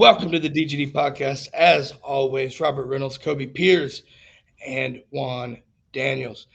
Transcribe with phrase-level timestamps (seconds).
[0.00, 1.48] Welcome to the DGD podcast.
[1.52, 4.02] As always, Robert Reynolds, Kobe Pierce,
[4.66, 5.58] and Juan
[5.92, 6.46] Daniels.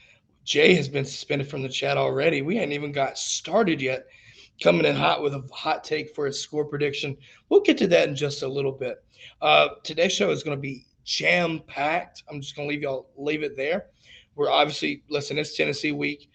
[0.44, 2.42] Jay has been suspended from the chat already.
[2.42, 4.06] We ain't even got started yet.
[4.60, 7.16] Coming in hot with a hot take for his score prediction.
[7.48, 9.04] We'll get to that in just a little bit.
[9.40, 12.24] Uh, today's show is going to be jam packed.
[12.28, 13.86] I'm just going to leave y'all leave it there.
[14.34, 15.38] We're obviously listen.
[15.38, 16.28] It's Tennessee week.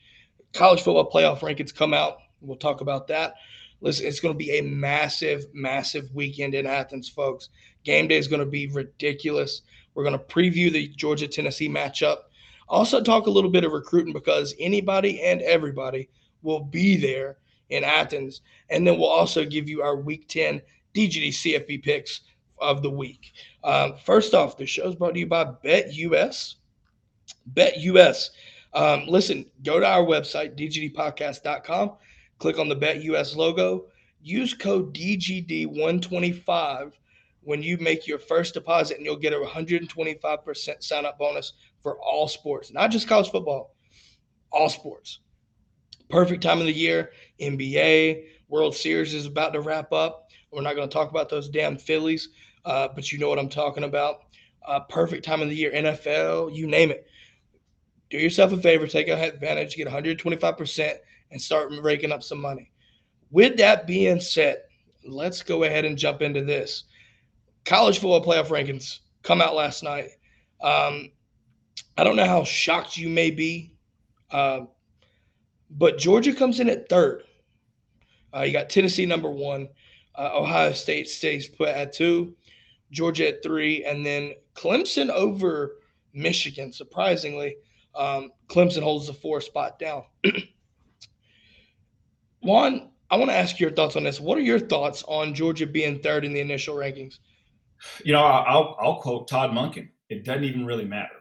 [0.54, 2.20] College football playoff rankings come out.
[2.40, 3.34] We'll talk about that.
[3.82, 7.50] Listen, it's going to be a massive, massive weekend in Athens, folks.
[7.84, 9.64] Game day is going to be ridiculous.
[9.94, 12.18] We're going to preview the Georgia Tennessee matchup.
[12.70, 16.10] Also, talk a little bit of recruiting because anybody and everybody
[16.44, 17.38] will be there
[17.70, 18.42] in Athens.
[18.70, 20.62] And then we'll also give you our week 10
[20.94, 22.22] DGD CFB picks
[22.60, 23.34] of the week.
[23.64, 26.56] Um, first off, the show is brought to you by Bet BetUS.
[27.54, 28.30] BetUS.
[28.74, 31.94] Um, listen, go to our website, dgdpodcast.com
[32.42, 33.86] click on the Bet US logo.
[34.24, 36.92] Use code DGD125
[37.44, 41.98] when you make your first deposit, and you'll get a 125% sign up bonus for
[42.00, 43.74] all sports, not just college football,
[44.52, 45.20] all sports.
[46.10, 47.12] Perfect time of the year.
[47.40, 50.28] NBA, World Series is about to wrap up.
[50.52, 52.30] We're not going to talk about those damn Phillies,
[52.66, 54.22] uh, but you know what I'm talking about.
[54.68, 55.72] Uh, perfect time of the year.
[55.72, 57.08] NFL, you name it.
[58.10, 60.98] Do yourself a favor, take advantage, get 125%
[61.32, 62.72] and start raking up some money.
[63.32, 64.64] With that being said,
[65.06, 66.84] let's go ahead and jump into this.
[67.66, 70.10] College football playoff rankings come out last night.
[70.62, 71.12] Um,
[71.98, 73.74] I don't know how shocked you may be,
[74.32, 74.62] uh,
[75.70, 77.24] but Georgia comes in at third.
[78.36, 79.68] Uh, you got Tennessee number one,
[80.16, 82.36] uh, Ohio State stays put at two,
[82.92, 85.78] Georgia at three, and then Clemson over
[86.14, 86.72] Michigan.
[86.72, 87.56] Surprisingly,
[87.96, 90.04] um, Clemson holds the four spot down.
[92.42, 94.20] Juan, I want to ask your thoughts on this.
[94.20, 97.20] What are your thoughts on Georgia being third in the initial rankings?
[98.04, 99.90] You know, I'll I'll quote Todd Monken.
[100.10, 101.16] It doesn't even really matter.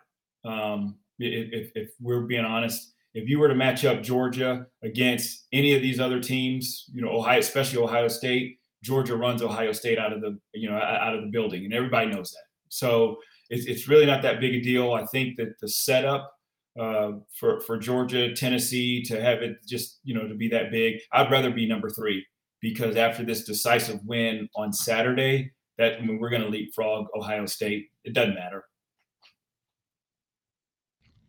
[0.44, 5.74] Um, if, if we're being honest, if you were to match up Georgia against any
[5.74, 10.12] of these other teams, you know, Ohio, especially Ohio State, Georgia runs Ohio State out
[10.12, 12.44] of the you know out of the building, and everybody knows that.
[12.68, 13.16] So
[13.48, 14.92] it's, it's really not that big a deal.
[14.92, 16.32] I think that the setup
[16.78, 21.00] uh, for for Georgia, Tennessee to have it just you know to be that big.
[21.12, 22.24] I'd rather be number three
[22.60, 27.46] because after this decisive win on Saturday, that I mean, we're going to leapfrog Ohio
[27.46, 27.88] State.
[28.04, 28.64] It doesn't matter.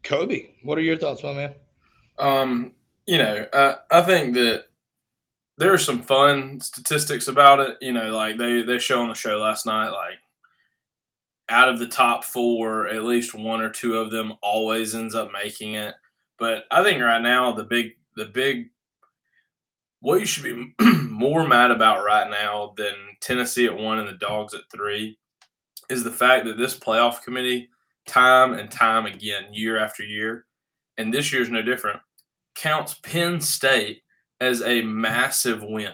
[0.04, 1.54] Kobe, what are your thoughts, my man?
[2.20, 2.74] Um,
[3.08, 4.66] you know, I, I think that
[5.58, 7.78] there are some fun statistics about it.
[7.82, 10.20] You know, like they they show on the show last night, like
[11.52, 15.32] out of the top four, at least one or two of them always ends up
[15.32, 15.94] making it.
[16.40, 18.70] But I think right now the big the big
[20.00, 20.74] what you should be
[21.10, 25.20] more mad about right now than Tennessee at one and the dogs at three
[25.90, 27.70] is the fact that this playoff committee,
[28.08, 30.46] time and time again, year after year,
[30.98, 32.00] and this year's no different,
[32.56, 34.02] counts Penn State
[34.40, 35.94] as a massive win.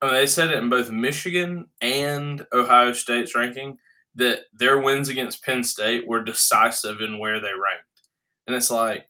[0.00, 3.78] I mean, they said it in both Michigan and Ohio State's ranking
[4.14, 7.86] that their wins against Penn State were decisive in where they ranked.
[8.46, 9.06] And it's like,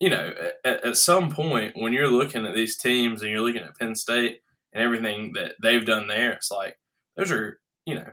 [0.00, 0.32] you know,
[0.64, 3.94] at, at, some point when you're looking at these teams and you're looking at Penn
[3.94, 4.40] State
[4.72, 6.78] and everything that they've done there, it's like
[7.16, 8.06] those are, you know,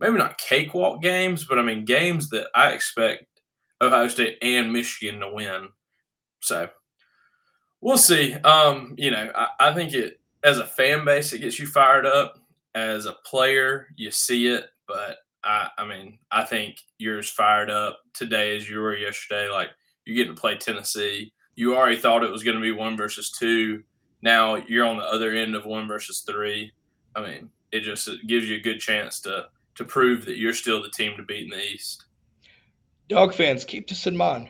[0.00, 3.26] maybe not cakewalk games, but I mean games that I expect
[3.80, 5.68] Ohio State and Michigan to win.
[6.40, 6.68] So
[7.80, 8.34] we'll see.
[8.34, 12.06] Um, you know, I, I think it as a fan base, it gets you fired
[12.06, 12.38] up.
[12.74, 15.16] As a player, you see it, but
[15.46, 19.48] I, I mean, I think you're as fired up today as you were yesterday.
[19.48, 19.68] Like
[20.04, 21.32] you're getting to play Tennessee.
[21.54, 23.82] You already thought it was going to be one versus two.
[24.22, 26.72] Now you're on the other end of one versus three.
[27.14, 29.46] I mean, it just it gives you a good chance to
[29.76, 32.06] to prove that you're still the team to beat in the East.
[33.08, 34.48] Dog fans, keep this in mind.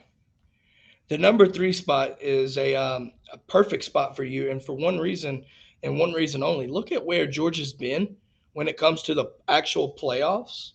[1.08, 4.98] The number three spot is a um, a perfect spot for you, and for one
[4.98, 5.44] reason
[5.82, 6.66] and one reason only.
[6.66, 8.16] Look at where Georgia's been
[8.54, 10.72] when it comes to the actual playoffs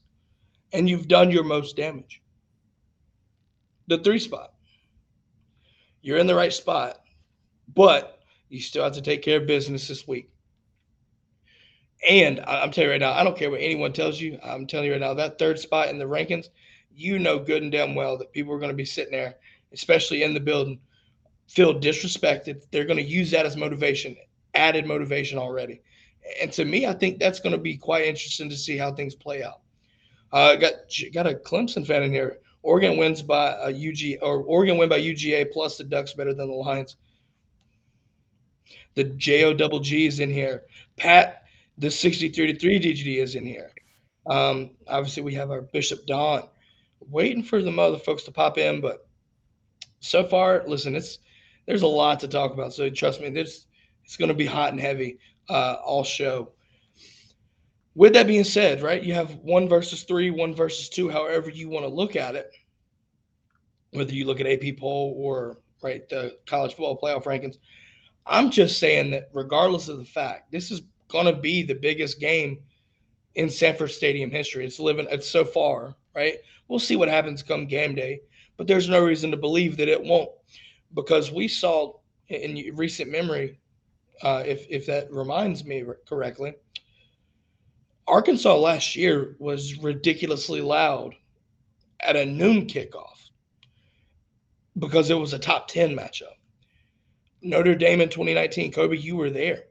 [0.74, 2.22] and you've done your most damage.
[3.88, 4.54] The three spot.
[6.02, 7.02] You're in the right spot,
[7.74, 8.20] but
[8.50, 10.30] you still have to take care of business this week.
[12.10, 14.40] And I'm telling you right now, I don't care what anyone tells you.
[14.44, 16.50] I'm telling you right now, that third spot in the rankings,
[16.94, 19.36] you know good and damn well that people are going to be sitting there,
[19.72, 20.80] especially in the building,
[21.48, 22.64] feel disrespected.
[22.72, 24.16] They're going to use that as motivation,
[24.56, 25.82] added motivation already.
[26.42, 29.16] And to me, I think that's going to be quite interesting to see how things
[29.16, 29.62] play out.
[30.32, 30.74] Uh, got
[31.14, 32.38] got a Clemson fan in here.
[32.64, 36.48] Oregon wins by a UG or Oregon win by UGA plus the Ducks better than
[36.48, 36.96] the Lions.
[38.94, 40.64] The JO double G is in here.
[40.98, 41.44] Pat,
[41.78, 43.72] the 63 to 3 DGD is in here.
[44.28, 46.48] Um, obviously, we have our Bishop Don
[47.10, 49.08] waiting for the mother folks to pop in, but
[50.00, 51.20] so far, listen, it's
[51.66, 52.74] there's a lot to talk about.
[52.74, 53.66] So trust me, this
[54.04, 55.20] it's going to be hot and heavy
[55.50, 56.52] uh, all show
[57.96, 61.70] with that being said, right, you have one versus three, one versus two, however you
[61.70, 62.52] want to look at it.
[63.92, 67.58] Whether you look at AP poll or right the college football playoff rankings,
[68.26, 72.20] I'm just saying that regardless of the fact, this is going to be the biggest
[72.20, 72.60] game
[73.36, 74.66] in Sanford Stadium history.
[74.66, 75.08] It's living.
[75.10, 76.36] It's so far, right?
[76.70, 78.22] We'll see what happens come game day,
[78.56, 80.30] but there's no reason to believe that it won't,
[80.94, 81.94] because we saw
[82.30, 83.60] in recent memory,
[84.22, 86.54] uh, if if that reminds me correctly
[88.12, 91.16] Arkansas last year was ridiculously loud
[92.02, 93.30] at a noon kickoff
[94.78, 96.36] because it was a top 10 matchup.
[97.42, 99.64] Notre Dame in 2019, Kobe, you were there.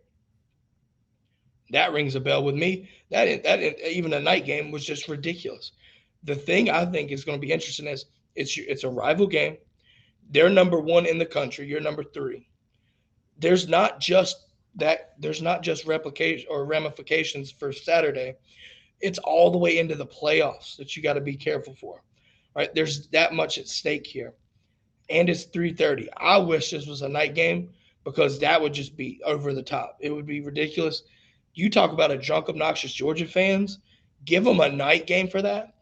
[1.72, 2.88] That rings a bell with me.
[3.10, 5.72] That that even a night game was just ridiculous.
[6.25, 9.58] The thing I think is going to be interesting is it's it's a rival game.
[10.31, 11.69] They're number one in the country.
[11.69, 12.48] You're number three.
[13.38, 14.46] There's not just
[14.76, 18.34] that there's not just replication or ramifications for Saturday.
[19.00, 22.02] It's all the way into the playoffs that you got to be careful for.
[22.55, 22.75] Right?
[22.75, 24.34] There's that much at stake here.
[25.08, 26.08] And it's 3:30.
[26.17, 27.70] I wish this was a night game
[28.05, 29.96] because that would just be over the top.
[30.00, 31.02] It would be ridiculous.
[31.55, 33.81] You talk about a drunk obnoxious Georgia fans,
[34.25, 35.75] give them a night game for that.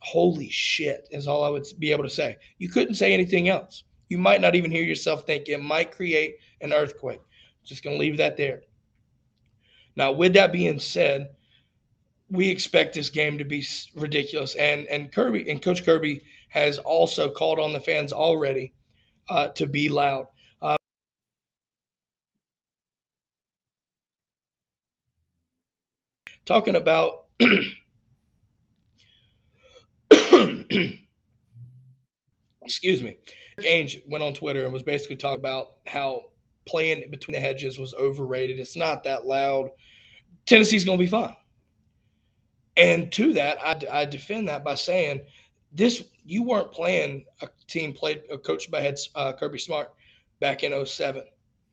[0.00, 2.36] Holy shit is all I would be able to say.
[2.58, 3.84] You couldn't say anything else.
[4.08, 7.20] You might not even hear yourself think it might create an earthquake.
[7.68, 8.62] Just going to leave that there.
[9.94, 11.28] Now, with that being said,
[12.30, 13.62] we expect this game to be
[13.94, 18.72] ridiculous, and and Kirby and Coach Kirby has also called on the fans already
[19.28, 20.28] uh, to be loud.
[20.62, 20.76] Uh,
[26.46, 27.24] talking about
[32.62, 33.16] excuse me,
[33.64, 36.24] Ange went on Twitter and was basically talking about how
[36.68, 38.60] playing between the hedges was overrated.
[38.60, 39.70] It's not that loud.
[40.46, 41.34] Tennessee's going to be fine.
[42.76, 45.22] And to that, I, I defend that by saying
[45.72, 49.92] this: you weren't playing a team played a coached by head uh, Kirby Smart
[50.40, 51.24] back in 07.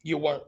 [0.02, 0.44] You weren't.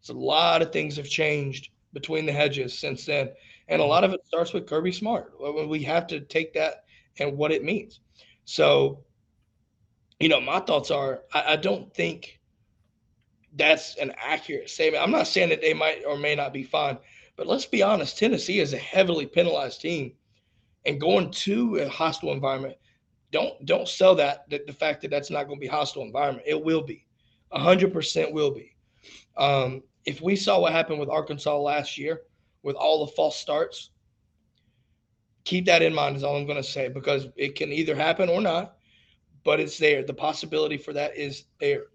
[0.00, 3.30] So a lot of things have changed between the hedges since then,
[3.68, 5.32] and a lot of it starts with Kirby Smart.
[5.68, 6.84] We have to take that
[7.18, 8.00] and what it means.
[8.44, 9.04] So,
[10.18, 12.37] you know, my thoughts are: I, I don't think
[13.58, 15.02] that's an accurate statement.
[15.02, 16.98] I'm not saying that they might or may not be fine,
[17.36, 18.16] but let's be honest.
[18.16, 20.12] Tennessee is a heavily penalized team,
[20.86, 22.76] and going to a hostile environment,
[23.32, 26.46] don't don't sell that, that the fact that that's not going to be hostile environment.
[26.46, 27.04] It will be,
[27.52, 28.74] hundred percent will be.
[29.36, 32.22] Um, if we saw what happened with Arkansas last year
[32.62, 33.90] with all the false starts,
[35.44, 36.16] keep that in mind.
[36.16, 38.76] Is all I'm going to say because it can either happen or not,
[39.44, 40.02] but it's there.
[40.02, 41.86] The possibility for that is there.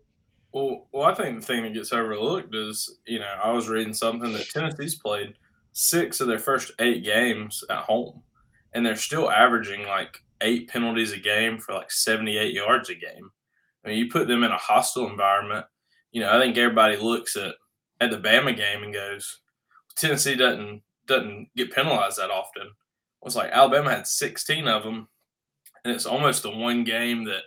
[0.53, 3.93] Well, well, I think the thing that gets overlooked is, you know, I was reading
[3.93, 5.33] something that Tennessee's played
[5.74, 8.22] six of their first eight games at home,
[8.74, 13.31] and they're still averaging like eight penalties a game for like 78 yards a game.
[13.83, 15.65] I mean, you put them in a hostile environment,
[16.12, 17.55] you know, I think everybody looks at
[18.00, 19.39] at the Bama game and goes,
[19.95, 22.69] Tennessee doesn't doesn't get penalized that often.
[23.25, 25.07] It's like Alabama had 16 of them,
[25.83, 27.41] and it's almost the one game that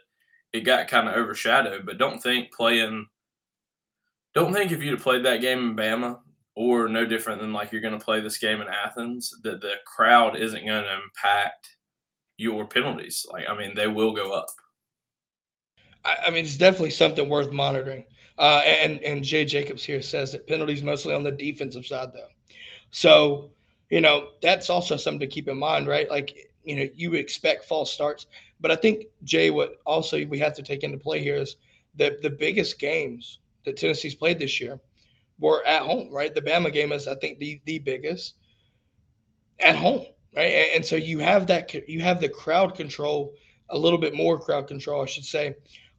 [0.56, 1.86] it got kind of overshadowed.
[1.86, 3.06] But don't think playing,
[4.34, 6.18] don't think if you'd played that game in Bama
[6.54, 9.74] or no different than like you're going to play this game in Athens, that the
[9.84, 11.68] crowd isn't going to impact
[12.38, 13.26] your penalties.
[13.30, 14.46] Like, I mean, they will go up.
[16.04, 18.04] I, mean, it's definitely something worth monitoring.
[18.38, 22.28] Uh, and and Jay Jacobs here says that penalties mostly on the defensive side, though.
[22.90, 23.50] So,
[23.90, 26.08] you know, that's also something to keep in mind, right?
[26.08, 28.26] Like, you know, you expect false starts,
[28.60, 31.56] but I think Jay, what also we have to take into play here is
[31.96, 34.80] that the biggest games that Tennessee's played this year
[35.38, 36.34] were at home, right?
[36.34, 38.34] The Bama game is, I think, the the biggest
[39.60, 40.52] at home, right?
[40.52, 43.34] And, and so you have that you have the crowd control,
[43.70, 45.54] a little bit more crowd control, I should say,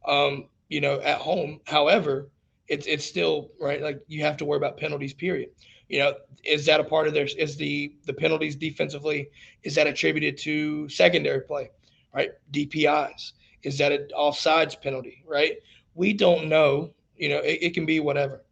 [0.07, 1.59] um, you know, at home.
[1.67, 2.29] However,
[2.67, 3.81] it's it's still right.
[3.81, 5.13] Like you have to worry about penalties.
[5.13, 5.49] Period.
[5.89, 7.25] You know, is that a part of their?
[7.37, 9.29] Is the the penalties defensively?
[9.63, 11.69] Is that attributed to secondary play?
[12.13, 13.33] Right, DPIs.
[13.63, 15.23] Is that an offsides penalty?
[15.27, 15.57] Right.
[15.93, 16.93] We don't know.
[17.15, 18.43] You know, it, it can be whatever.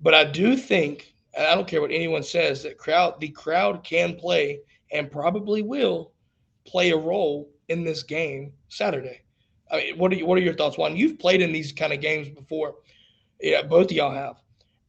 [0.00, 4.16] But I do think, I don't care what anyone says, that crowd the crowd can
[4.16, 4.60] play
[4.90, 6.12] and probably will
[6.66, 9.22] play a role in this game Saturday.
[9.70, 10.76] I mean, what are you, what are your thoughts?
[10.76, 10.96] Juan?
[10.96, 12.74] you've played in these kind of games before.
[13.40, 14.36] Yeah, both of y'all have.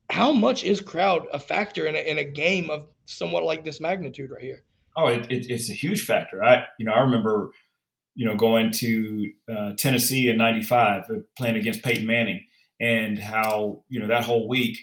[0.09, 3.79] How much is crowd a factor in a, in a game of somewhat like this
[3.79, 4.63] magnitude right here?
[4.95, 6.43] Oh, it, it, it's a huge factor.
[6.43, 7.51] I, you know, I remember,
[8.15, 12.45] you know, going to uh, Tennessee in '95, uh, playing against Peyton Manning,
[12.79, 14.77] and how you know that whole week,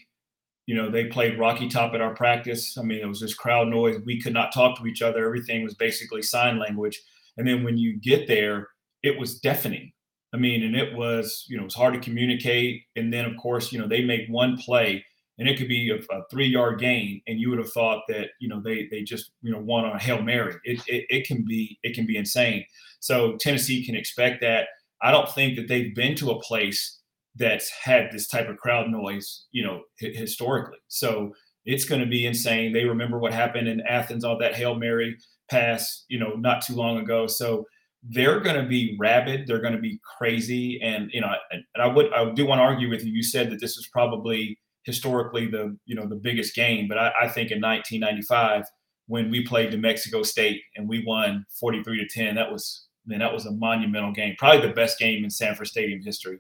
[0.71, 2.79] you know, they played Rocky Top at our practice.
[2.79, 3.97] I mean, it was this crowd noise.
[4.07, 5.27] We could not talk to each other.
[5.27, 7.03] Everything was basically sign language.
[7.37, 8.69] And then when you get there,
[9.03, 9.91] it was deafening.
[10.33, 12.85] I mean, and it was, you know, it was hard to communicate.
[12.95, 15.05] And then, of course, you know, they make one play
[15.41, 17.23] and it could be a, a three yard gain.
[17.27, 19.99] And you would have thought that, you know, they, they just, you know, won on
[19.99, 20.55] Hail Mary.
[20.65, 22.65] It, it, it can be, it can be insane.
[23.01, 24.69] So Tennessee can expect that.
[25.03, 27.01] I don't think that they've been to a place
[27.37, 30.77] that's had this type of crowd noise, you know, h- historically.
[30.89, 31.33] So
[31.65, 32.75] it's going to be insane.
[32.75, 35.17] They remember what happened in Athens all that Hail Mary
[35.51, 37.27] pass, you know, not too long ago.
[37.27, 37.65] So
[38.03, 39.47] they're going to be rabid.
[39.47, 40.81] They're going to be crazy.
[40.83, 43.13] And, you know, and I would, I do want to argue with you.
[43.13, 47.13] You said that this is probably historically the, you know, the biggest game, but I,
[47.23, 48.65] I think in 1995,
[49.07, 53.19] when we played New Mexico State and we won 43 to 10, that was, man,
[53.19, 54.37] that was a monumental game.
[54.39, 56.39] Probably the best game in Sanford Stadium history.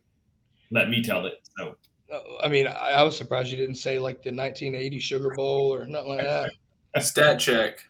[0.70, 1.34] Let me tell it.
[1.58, 1.76] So,
[2.12, 5.74] uh, I mean, I, I was surprised you didn't say like the 1980 Sugar Bowl
[5.74, 6.52] or nothing like that.
[7.02, 7.80] Stat check.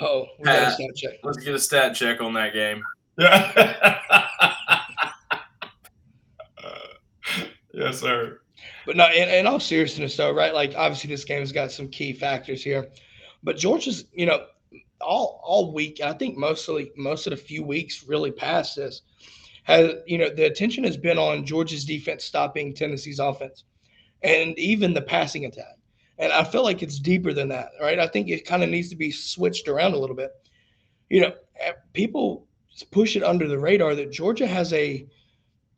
[0.00, 1.12] Oh, we got a stat check.
[1.22, 2.82] Let's get a stat check on that game.
[7.72, 8.40] yes, sir.
[8.86, 10.54] But no, in, in all seriousness, though, right?
[10.54, 12.90] Like, obviously, this game's got some key factors here.
[13.42, 14.46] But Georgia's, you know,
[15.00, 19.02] all all week, I think mostly most of the few weeks really past this,
[19.64, 23.64] has you know the attention has been on Georgia's defense stopping Tennessee's offense,
[24.22, 25.76] and even the passing attack.
[26.18, 27.98] And I feel like it's deeper than that, right?
[27.98, 30.30] I think it kind of needs to be switched around a little bit.
[31.10, 32.46] You know, eh, people
[32.92, 35.06] push it under the radar that Georgia has a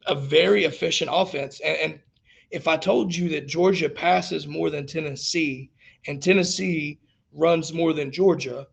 [0.06, 1.61] a very efficient offense.
[1.61, 2.00] And, and
[2.50, 5.70] if I told you that Georgia passes more than Tennessee
[6.06, 6.98] and Tennessee
[7.32, 8.66] runs more than Georgia,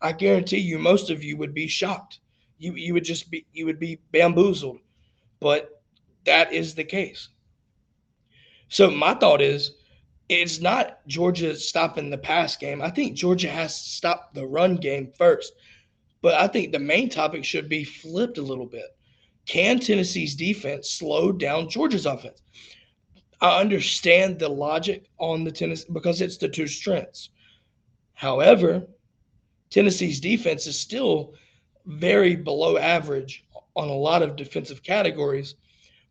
[0.00, 2.20] I guarantee you most of you would be shocked.
[2.58, 4.78] You you would just be you would be bamboozled.
[5.40, 5.82] But
[6.24, 7.28] that is the case.
[8.68, 9.72] So my thought is
[10.28, 12.80] it's not Georgia stopping the pass game.
[12.80, 15.52] I think Georgia has to stop the run game first.
[16.22, 18.96] But I think the main topic should be flipped a little bit.
[19.46, 22.40] Can Tennessee's defense slow down Georgia's offense?
[23.44, 27.28] I understand the logic on the Tennessee because it's the two strengths.
[28.14, 28.86] However,
[29.68, 31.34] Tennessee's defense is still
[31.84, 33.44] very below average
[33.76, 35.56] on a lot of defensive categories,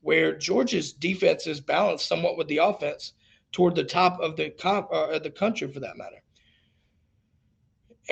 [0.01, 3.13] where Georgia's defense is balanced somewhat with the offense
[3.51, 6.21] toward the top of the comp, uh, the country for that matter.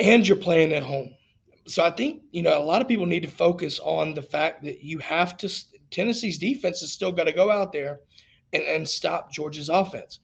[0.00, 1.14] And you're playing at home.
[1.68, 4.64] So I think, you know, a lot of people need to focus on the fact
[4.64, 5.48] that you have to
[5.92, 8.00] Tennessee's defense has still got to go out there
[8.52, 10.20] and, and stop Georgia's offense.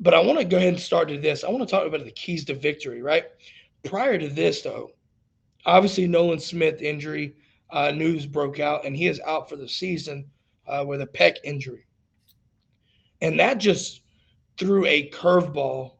[0.00, 1.42] But I want to go ahead and start to this.
[1.42, 3.24] I want to talk about the keys to victory, right?
[3.84, 4.92] Prior to this, though,
[5.66, 7.34] obviously Nolan Smith injury
[7.70, 10.26] uh, news broke out, and he is out for the season
[10.66, 11.86] uh, with a pec injury.
[13.20, 14.02] And that just
[14.56, 15.92] threw a curveball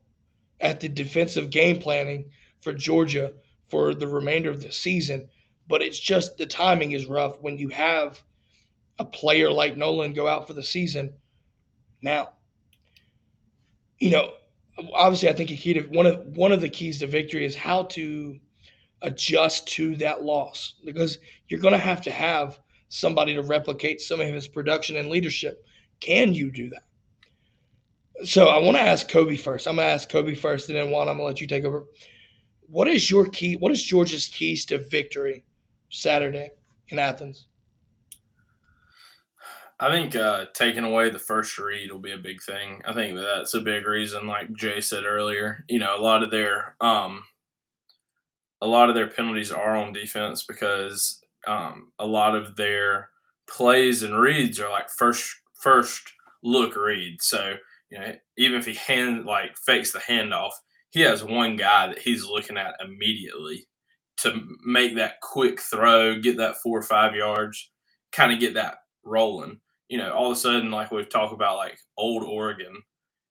[0.61, 3.33] at the defensive game planning for Georgia
[3.69, 5.29] for the remainder of the season.
[5.69, 8.23] But it's just the timing is rough when you have
[8.99, 11.13] a player like Nolan go out for the season.
[12.03, 12.31] Now,
[13.99, 14.33] you know,
[14.95, 17.57] obviously, I think a key to one of one of the keys to victory is
[17.57, 18.39] how to
[19.03, 24.21] adjust to that loss because you're going to have to have somebody to replicate some
[24.21, 25.65] of his production and leadership.
[26.01, 28.27] Can you do that?
[28.27, 29.67] So I want to ask Kobe first.
[29.67, 31.85] I'm gonna ask Kobe first, and then Juan, I'm gonna let you take over.
[32.67, 33.57] What is your key?
[33.57, 35.45] What is Georgia's keys to victory
[35.91, 36.51] Saturday
[36.89, 37.47] in Athens?
[39.81, 42.83] I think uh, taking away the first read will be a big thing.
[42.85, 45.65] I think that's a big reason, like Jay said earlier.
[45.69, 47.23] You know, a lot of their um,
[48.61, 53.11] a lot of their penalties are on defense because um, a lot of their
[53.49, 56.03] plays and reads are like first first
[56.43, 57.23] look read.
[57.23, 57.55] So
[57.91, 60.53] you know, even if he hand like fakes the handoff,
[60.91, 63.69] he has one guy that he's looking at immediately
[64.19, 67.71] to make that quick throw, get that four or five yards,
[68.11, 69.61] kind of get that rolling.
[69.89, 72.83] You know, all of a sudden, like we've talked about, like old Oregon,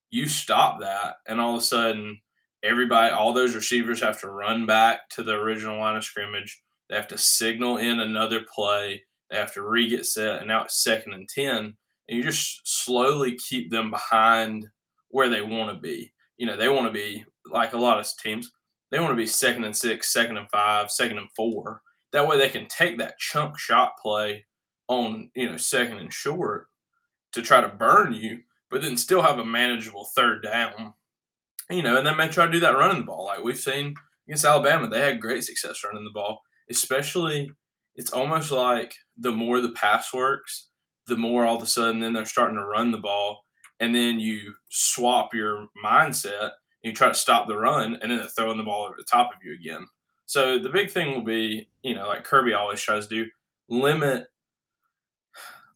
[0.09, 2.19] you stop that, and all of a sudden,
[2.63, 6.61] everybody, all those receivers have to run back to the original line of scrimmage.
[6.89, 9.03] They have to signal in another play.
[9.29, 11.57] They have to re get set, and now it's second and 10.
[11.57, 11.75] And
[12.17, 14.65] you just slowly keep them behind
[15.09, 16.11] where they want to be.
[16.37, 18.51] You know, they want to be like a lot of teams,
[18.91, 21.81] they want to be second and six, second and five, second and four.
[22.13, 24.45] That way they can take that chunk shot play
[24.87, 26.67] on, you know, second and short
[27.33, 28.39] to try to burn you,
[28.69, 30.93] but then still have a manageable third down.
[31.69, 33.25] You know, and then they try to do that running the ball.
[33.25, 33.93] Like we've seen
[34.27, 37.51] against Alabama, they had great success running the ball, especially
[37.95, 40.67] it's almost like the more the pass works,
[41.07, 43.43] the more all of a sudden then they're starting to run the ball.
[43.79, 46.51] And then you swap your mindset and
[46.83, 49.31] you try to stop the run, and then they're throwing the ball over the top
[49.35, 49.85] of you again.
[50.25, 53.31] So the big thing will be, you know, like Kirby always tries to do,
[53.69, 54.27] limit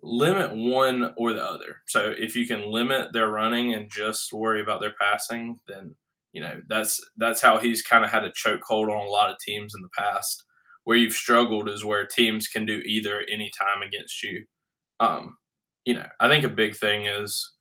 [0.03, 1.77] limit one or the other.
[1.87, 5.95] So if you can limit their running and just worry about their passing, then
[6.33, 9.39] you know that's that's how he's kind of had a chokehold on a lot of
[9.39, 10.43] teams in the past.
[10.83, 14.45] Where you've struggled is where teams can do either any time against you.
[14.99, 15.37] Um,
[15.85, 17.51] you know, I think a big thing is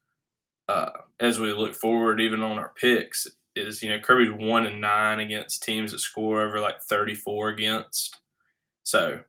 [0.68, 4.80] uh, as we look forward, even on our picks, is you know Kirby's one and
[4.80, 8.17] nine against teams that score over like 34 against.
[8.84, 9.21] So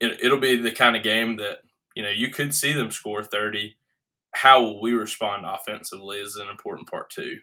[0.00, 1.58] it, it'll be the kind of game that
[1.96, 3.76] you know you could see them score 30.
[4.32, 7.38] How will we respond offensively is an important part too.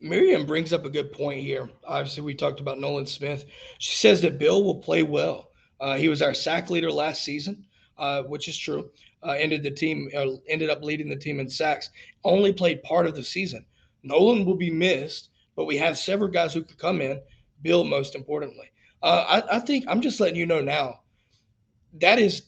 [0.00, 1.70] Miriam brings up a good point here.
[1.86, 3.44] Obviously, we talked about Nolan Smith.
[3.78, 5.50] She says that Beal will play well.
[5.78, 7.64] Uh, he was our sack leader last season,
[7.98, 8.90] uh, which is true.
[9.22, 11.90] Uh, ended the team, uh, ended up leading the team in sacks.
[12.24, 13.64] Only played part of the season.
[14.02, 17.20] Nolan will be missed, but we have several guys who could come in.
[17.62, 18.70] Beal, most importantly,
[19.02, 21.00] uh, I, I, think I'm just letting you know now.
[22.00, 22.44] That is,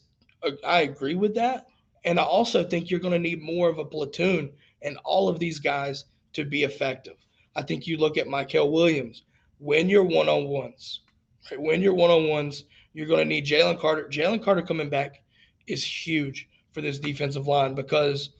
[0.65, 1.67] I agree with that,
[2.05, 4.51] and I also think you're going to need more of a platoon
[4.81, 7.15] and all of these guys to be effective.
[7.55, 9.23] I think you look at Mykel Williams.
[9.59, 11.01] When you're one on ones,
[11.49, 11.61] right?
[11.61, 14.07] When you're one on ones, you're going to need Jalen Carter.
[14.09, 15.21] Jalen Carter coming back
[15.67, 18.31] is huge for this defensive line because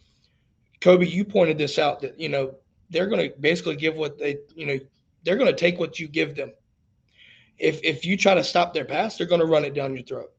[0.81, 2.55] Kobe, you pointed this out that you know
[2.89, 4.79] they're going to basically give what they, you know,
[5.23, 6.51] they're going to take what you give them.
[7.57, 10.03] If if you try to stop their pass, they're going to run it down your
[10.03, 10.31] throat.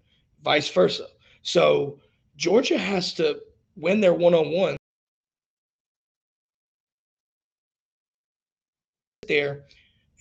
[0.42, 1.06] Vice versa.
[1.44, 2.00] So
[2.36, 3.40] Georgia has to
[3.76, 4.76] win their one on one
[9.28, 9.64] there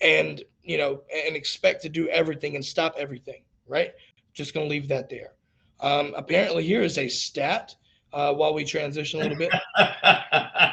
[0.00, 3.92] and you know and expect to do everything and stop everything right?
[4.32, 5.32] Just going to leave that there.
[5.80, 7.74] Um, apparently here is a stat
[8.12, 9.52] uh, while we transition a little bit.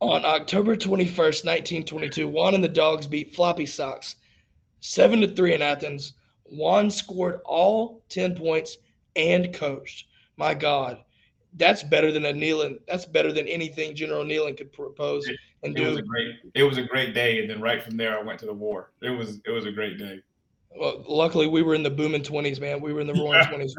[0.00, 4.16] On October 21st, 1922, Juan and the Dogs beat Floppy Socks
[4.80, 6.14] 7 to 3 in Athens.
[6.44, 8.78] Juan scored all 10 points
[9.16, 10.06] and coached.
[10.36, 10.98] My God,
[11.54, 12.78] that's better than a Neyland.
[12.88, 15.28] That's better than anything General Neyland could propose
[15.62, 15.90] and it do.
[15.90, 18.38] Was a great, it was a great day, and then right from there, I went
[18.40, 18.92] to the war.
[19.02, 20.20] It was it was a great day.
[20.74, 22.80] Well, luckily we were in the booming twenties, man.
[22.80, 23.76] We were in the roaring twenties.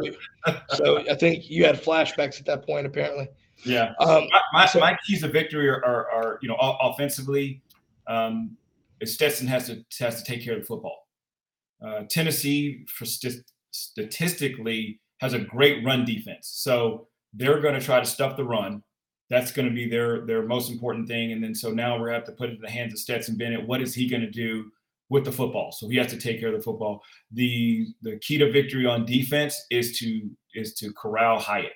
[0.70, 3.30] so I think you had flashbacks at that point, apparently.
[3.66, 3.94] Yeah.
[4.00, 7.62] Um, my, my, so, my, keys of victory are, are, are you know, offensively,
[8.08, 8.58] um,
[9.04, 11.08] Stetson has to has to take care of the football.
[11.82, 18.00] Uh, Tennessee, for st- statistically, has a great run defense, so they're going to try
[18.00, 18.84] to stuff the run.
[19.30, 21.32] That's going to be their their most important thing.
[21.32, 23.66] And then so now we're have to put it in the hands of Stetson Bennett.
[23.66, 24.72] What is he going to do
[25.10, 25.72] with the football?
[25.72, 27.02] So he has to take care of the football.
[27.32, 31.74] The the key to victory on defense is to is to corral Hyatt.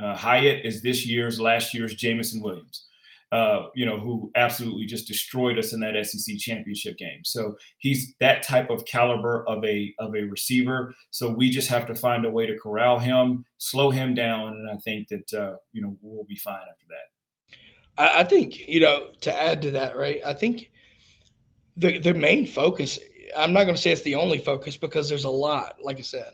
[0.00, 2.86] Uh, Hyatt is this year's, last year's Jameson Williams,
[3.34, 7.18] uh, you know, who absolutely just destroyed us in that SEC championship game.
[7.24, 10.94] So he's that type of caliber of a of a receiver.
[11.10, 14.70] So we just have to find a way to corral him, slow him down, and
[14.70, 18.00] I think that uh, you know we'll be fine after that.
[18.00, 20.20] I, I think you know to add to that, right?
[20.24, 20.70] I think
[21.76, 23.00] the the main focus.
[23.36, 26.02] I'm not going to say it's the only focus because there's a lot, like I
[26.02, 26.30] said,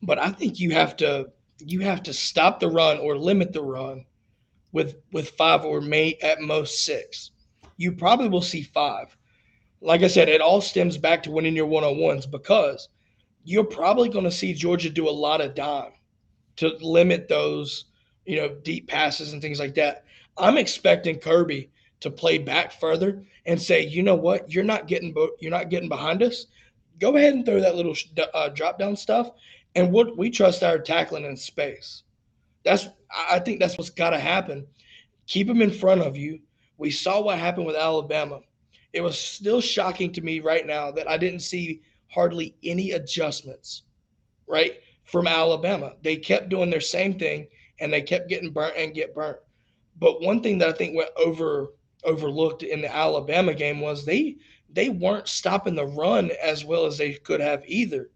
[0.00, 1.26] but I think you have to
[1.58, 4.06] you have to stop the run or limit the run
[4.72, 7.30] with with five or may at most six.
[7.76, 9.16] You probably will see five.
[9.80, 12.88] Like I said, it all stems back to winning your one on ones because
[13.44, 15.92] you're probably going to see Georgia do a lot of dime
[16.56, 17.84] to limit those,
[18.26, 20.04] you know, deep passes and things like that.
[20.36, 25.14] I'm expecting Kirby to play back further and say, you know what, you're not getting
[25.40, 26.46] you're not getting behind us.
[27.00, 27.94] Go ahead and throw that little
[28.34, 29.30] uh, drop down stuff,
[29.76, 32.02] and what we trust our tackling in space.
[32.64, 32.88] That's
[33.30, 34.66] I think that's what's got to happen.
[35.26, 36.40] Keep them in front of you.
[36.76, 38.40] We saw what happened with Alabama.
[38.92, 43.82] It was still shocking to me right now that I didn't see hardly any adjustments,
[44.46, 45.94] right, from Alabama.
[46.02, 47.48] They kept doing their same thing
[47.80, 49.38] and they kept getting burnt and get burnt.
[49.98, 51.72] But one thing that I think went over
[52.04, 54.36] overlooked in the Alabama game was they
[54.70, 58.10] they weren't stopping the run as well as they could have either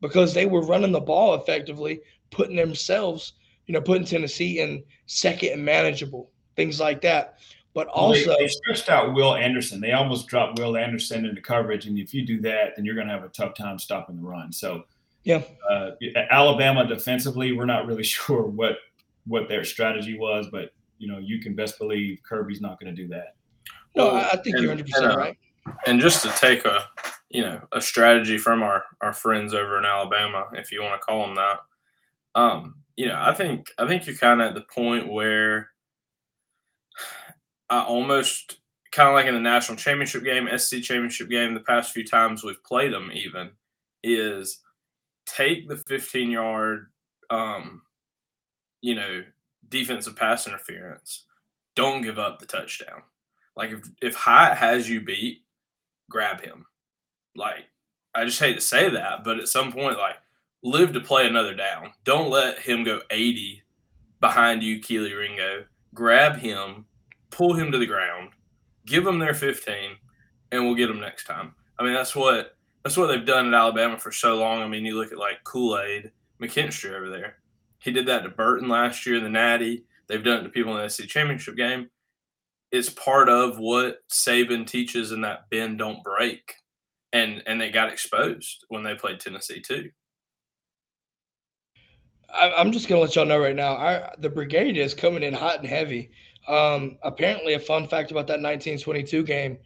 [0.00, 2.00] because they were running the ball effectively,
[2.30, 3.34] putting themselves,
[3.66, 7.38] you know, putting Tennessee in second and manageable, things like that.
[7.74, 9.80] But also, well, they, they, stretched out Will Anderson.
[9.80, 13.06] They almost dropped Will Anderson into coverage, and if you do that, then you're going
[13.06, 14.50] to have a tough time stopping the run.
[14.50, 14.84] So,
[15.24, 15.90] yeah, uh,
[16.30, 18.78] Alabama defensively, we're not really sure what
[19.26, 23.02] what their strategy was, but you know, you can best believe Kirby's not going to
[23.02, 23.34] do that.
[23.94, 25.36] No, I think and, you're 100 percent uh, right.
[25.86, 26.86] And just to take a
[27.28, 31.04] you know a strategy from our our friends over in Alabama, if you want to
[31.04, 31.58] call them that,
[32.34, 35.70] um, you know, I think I think you're kind of at the point where
[37.70, 38.58] I almost
[38.92, 42.42] kind of like in the national championship game, SEC championship game, the past few times
[42.42, 43.50] we've played them, even
[44.02, 44.60] is
[45.26, 46.86] take the 15 yard,
[47.28, 47.82] um,
[48.80, 49.22] you know,
[49.68, 51.24] defensive pass interference.
[51.74, 53.02] Don't give up the touchdown.
[53.56, 55.42] Like if if Hyatt has you beat,
[56.08, 56.64] grab him.
[57.34, 57.64] Like
[58.14, 60.16] I just hate to say that, but at some point, like
[60.62, 61.92] live to play another down.
[62.04, 63.62] Don't let him go 80
[64.20, 65.64] behind you, Kelee Ringo.
[65.94, 66.86] Grab him
[67.36, 68.30] pull him to the ground,
[68.86, 69.74] give them their 15,
[70.52, 71.54] and we'll get them next time.
[71.78, 74.62] I mean, that's what that's what they've done at Alabama for so long.
[74.62, 77.36] I mean, you look at like Kool Aid McKinstry over there.
[77.78, 79.84] He did that to Burton last year the Natty.
[80.08, 81.90] They've done it to people in the SEC championship game.
[82.70, 86.54] It's part of what Saban teaches in that bend don't break,
[87.12, 89.90] and and they got exposed when they played Tennessee too.
[92.34, 93.76] I'm just gonna let y'all know right now.
[93.76, 96.10] Our the brigade is coming in hot and heavy.
[96.48, 99.58] Um, apparently, a fun fact about that 1922 game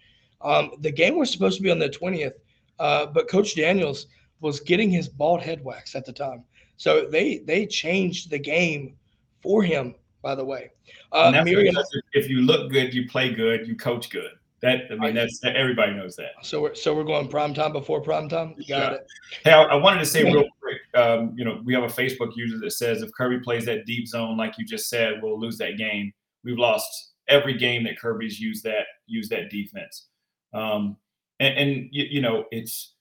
[0.42, 2.32] um, the game was supposed to be on the 20th,
[2.78, 4.06] uh, but Coach Daniels
[4.40, 6.44] was getting his bald head waxed at the time.
[6.76, 8.96] So they they changed the game
[9.42, 10.70] for him, by the way.
[11.12, 11.76] Uh, Miriam,
[12.14, 14.30] if you look good, you play good, you coach good.
[14.62, 16.30] That I mean, that's everybody knows that.
[16.42, 18.54] So we're so we're going prime time before prime time.
[18.66, 18.90] Got yeah.
[18.92, 19.06] it.
[19.44, 20.50] Hey, I, I, wanted to say real quick.
[20.94, 24.08] Um, you know, we have a Facebook user that says if Kirby plays that deep
[24.08, 26.12] zone like you just said, we'll lose that game
[26.44, 30.08] we've lost every game that Kirby's used that used that defense.
[30.52, 30.96] Um,
[31.38, 32.94] and, and you, you, know, it's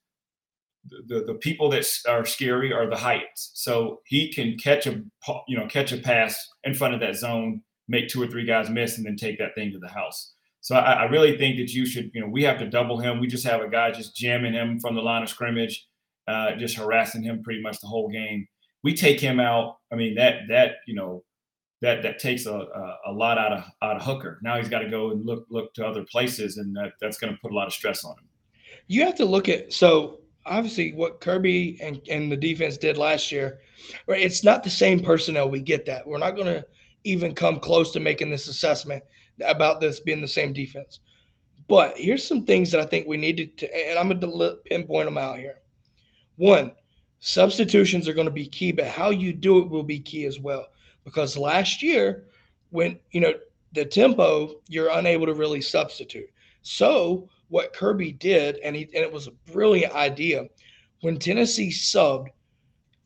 [1.07, 3.51] the, the people that are scary are the Hyatts.
[3.53, 5.01] So he can catch a
[5.47, 8.69] you know catch a pass in front of that zone, make two or three guys
[8.69, 10.33] miss, and then take that thing to the house.
[10.61, 13.19] So I, I really think that you should you know we have to double him.
[13.19, 15.87] We just have a guy just jamming him from the line of scrimmage,
[16.29, 18.47] uh, just harassing him pretty much the whole game.
[18.83, 19.77] We take him out.
[19.91, 21.23] I mean that that you know
[21.81, 24.39] that that takes a, a, a, lot out of out of Hooker.
[24.43, 27.33] Now he's got to go and look look to other places, and that, that's going
[27.33, 28.25] to put a lot of stress on him.
[28.87, 33.31] You have to look at so obviously what Kirby and, and the defense did last
[33.31, 33.59] year.
[34.07, 35.49] Right, it's not the same personnel.
[35.49, 36.05] We get that.
[36.05, 36.65] We're not going to
[37.05, 39.03] even come close to making this assessment
[39.45, 40.99] about this being the same defense.
[41.67, 45.05] But here's some things that I think we need to, and I'm going to pinpoint
[45.07, 45.59] them out here.
[46.39, 46.71] One,
[47.19, 50.39] substitutions are going to be key, but how you do it will be key as
[50.39, 50.67] well.
[51.03, 52.23] Because last year
[52.69, 53.33] when you know
[53.73, 56.29] the tempo you're unable to really substitute.
[56.61, 60.45] So what kirby did and he and it was a brilliant idea
[61.01, 62.29] when tennessee subbed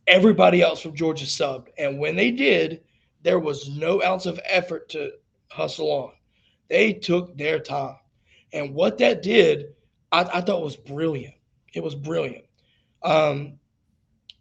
[0.06, 1.69] everybody else from georgia subbed.
[1.80, 2.84] And when they did
[3.24, 5.12] there was no ounce of effort to
[5.50, 6.12] hustle on.
[6.69, 7.98] They took their time.
[8.52, 9.74] And what that did
[10.12, 11.34] i, I thought was brilliant.
[11.74, 12.46] It was brilliant
[13.04, 13.60] um,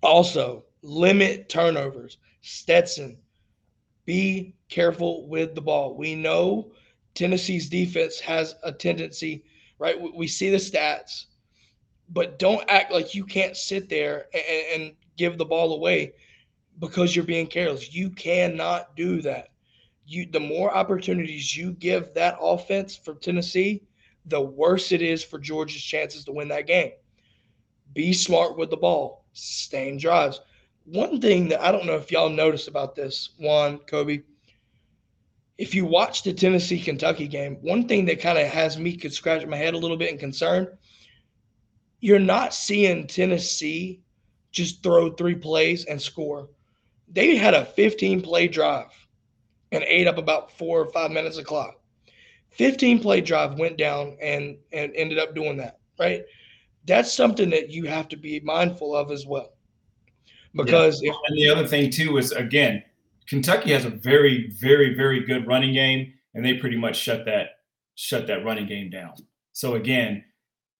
[0.03, 3.16] also limit turnovers stetson
[4.05, 5.94] be careful with the ball.
[5.96, 6.72] We know
[7.14, 9.44] Tennessee's defense has a tendency,
[9.79, 9.96] right?
[10.14, 11.27] We see the stats,
[12.09, 16.14] but don't act like you can't sit there and, and give the ball away
[16.79, 17.94] because you're being careless.
[17.94, 19.48] You cannot do that.
[20.05, 23.83] You the more opportunities you give that offense for Tennessee,
[24.27, 26.92] the worse it is for Georgia's chances to win that game.
[27.94, 30.40] Be smart with the ball, sustain drives
[30.85, 34.22] one thing that I don't know if y'all noticed about this, Juan, Kobe,
[35.59, 39.12] if you watch the Tennessee Kentucky game, one thing that kind of has me could
[39.12, 40.68] scratch my head a little bit and concerned,
[42.00, 44.00] you're not seeing Tennessee
[44.50, 46.48] just throw three plays and score.
[47.09, 48.90] They had a 15 play drive
[49.70, 51.76] and ate up about four or five minutes of clock.
[52.50, 56.24] 15 play drive went down and and ended up doing that, right?
[56.87, 59.53] That's something that you have to be mindful of as well.
[60.55, 61.11] Because yeah.
[61.11, 62.83] if, and the other thing too is again,
[63.27, 67.51] Kentucky has a very, very, very good running game, and they pretty much shut that
[67.95, 69.14] shut that running game down.
[69.53, 70.25] So again,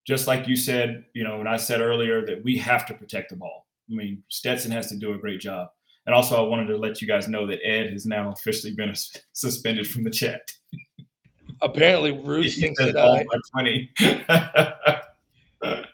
[0.07, 3.31] just like you said, you know, when I said earlier that we have to protect
[3.31, 3.67] the ball.
[3.91, 5.69] I mean, Stetson has to do a great job.
[6.07, 8.93] And also, I wanted to let you guys know that Ed has now officially been
[9.33, 10.51] suspended from the chat.
[11.61, 13.25] Apparently, Ruth thinks that I.
[13.53, 13.91] Twenty.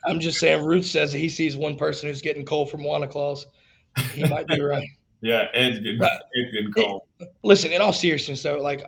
[0.04, 3.46] I'm just saying, Ruth says he sees one person who's getting cold from Wanta Claus.
[4.12, 4.88] He might be right.
[5.20, 6.02] yeah, Ed's getting.
[6.02, 7.02] Ed's getting cold.
[7.42, 8.82] listen, in all seriousness, though, like,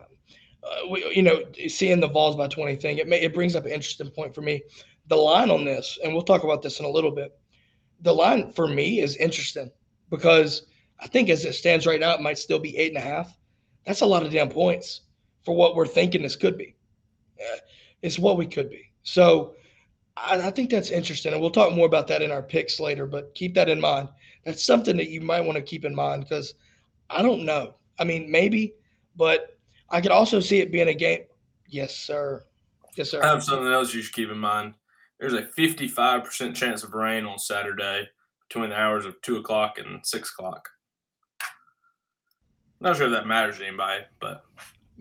[0.62, 3.64] uh, we, you know, seeing the Vols by 20 thing, it, may, it brings up
[3.64, 4.62] an interesting point for me.
[5.09, 7.37] The line on this, and we'll talk about this in a little bit.
[8.03, 9.71] The line for me is interesting
[10.09, 10.66] because
[11.01, 13.37] I think as it stands right now, it might still be eight and a half.
[13.87, 15.03] That's a lot of damn points
[15.45, 16.77] for what we're thinking this could be.
[17.40, 17.59] Uh,
[18.03, 18.93] it's what we could be.
[19.03, 19.55] So
[20.23, 21.33] I, I, think that's interesting.
[21.33, 24.09] And we'll talk more about that in our picks later, but keep that in mind.
[24.45, 26.55] That's something that you might want to keep in mind because
[27.09, 27.75] I don't know.
[27.99, 28.75] I mean, maybe,
[29.17, 29.59] but
[29.91, 31.23] I could also see it being a game.
[31.69, 32.45] Yes, sir.
[32.97, 33.23] Yes, sir.
[33.23, 34.75] I have something else you should keep in mind.
[35.19, 38.09] There's a 55% chance of rain on Saturday
[38.49, 40.69] between the hours of 2 o'clock and 6 o'clock.
[42.81, 44.43] Not sure if that matters to anybody, but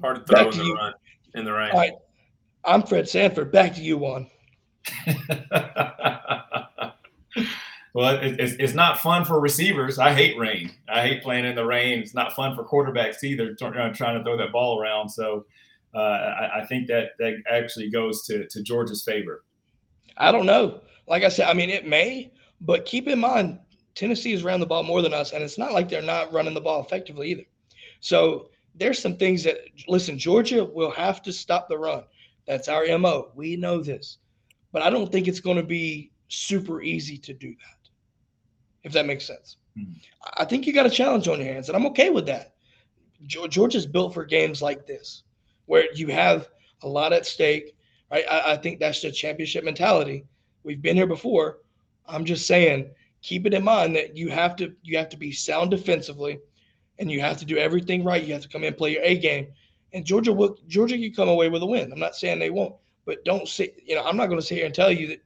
[0.02, 0.94] hard to throw in the, run,
[1.36, 1.72] in the rain.
[1.72, 1.94] All right.
[2.66, 3.52] I'm Fred Sanford.
[3.54, 4.30] Back to you, Juan.
[7.94, 10.00] well, it, it's, it's not fun for receivers.
[10.00, 10.72] I hate rain.
[10.88, 12.00] I hate playing in the rain.
[12.00, 15.10] It's not fun for quarterbacks either, trying to throw that ball around.
[15.10, 15.46] So
[15.94, 19.44] uh, I, I, think that that actually goes to, to Georgia's favor.
[20.18, 20.82] I don't know.
[21.08, 23.60] Like I said, I mean, it may, but keep in mind,
[23.96, 26.54] Tennessee is around the ball more than us, and it's not like they're not running
[26.54, 27.46] the ball effectively either.
[28.02, 32.04] So there's some things that, listen, Georgia will have to stop the run.
[32.48, 33.32] That's our MO.
[33.36, 34.18] We know this.
[34.72, 37.90] But I don't think it's going to be super easy to do that,
[38.84, 39.58] if that makes sense.
[39.78, 39.94] Mm-hmm.
[40.38, 42.54] I think you got a challenge on your hands, and I'm okay with that.
[43.26, 45.24] Georgia's built for games like this,
[45.66, 46.50] where you have
[46.84, 47.76] a lot at stake.
[48.12, 48.26] Right?
[48.30, 50.26] I, I think that's the championship mentality.
[50.64, 51.58] We've been here before.
[52.08, 52.90] I'm just saying,
[53.22, 56.40] keep it in mind that you have to you have to be sound defensively,
[56.98, 58.24] and you have to do everything right.
[58.24, 59.48] You have to come in and play your A game,
[59.94, 61.92] and Georgia will Georgia can come away with a win.
[61.92, 62.76] I'm not saying they won't,
[63.10, 65.24] but don't say you know I'm not going to sit here and tell you that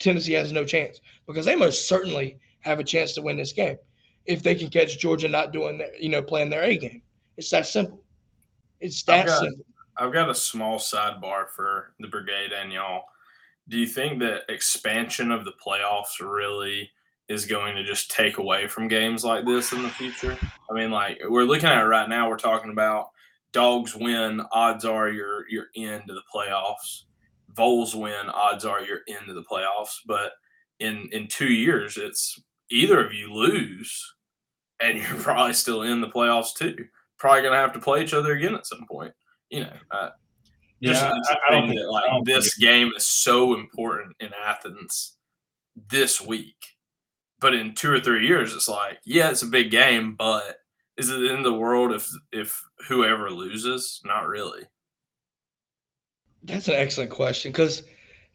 [0.00, 3.76] Tennessee has no chance because they most certainly have a chance to win this game
[4.26, 7.02] if they can catch Georgia not doing their, you know playing their A game.
[7.36, 8.02] It's that simple.
[8.80, 9.64] It's that I've got, simple.
[9.96, 13.04] I've got a small sidebar for the brigade and y'all.
[13.68, 16.90] Do you think that expansion of the playoffs really
[17.28, 20.36] is going to just take away from games like this in the future?
[20.68, 23.10] I mean, like we're looking at it right now, we're talking about
[23.54, 27.04] dogs win, odds are you're you're into the playoffs.
[27.54, 30.00] Vols win, odds are you're into the playoffs.
[30.06, 30.32] But
[30.80, 32.38] in in two years, it's
[32.70, 34.14] either of you lose,
[34.80, 36.76] and you're probably still in the playoffs too.
[37.16, 39.14] Probably gonna have to play each other again at some point.
[39.48, 40.10] You know, uh,
[40.82, 45.16] just yeah, I, I think that, like this game is so important in Athens
[45.88, 46.56] this week.
[47.40, 50.56] But in two or three years, it's like, yeah, it's a big game, but
[50.96, 54.00] is it in the world if if whoever loses?
[54.04, 54.62] Not really.
[56.44, 57.82] That's an excellent question because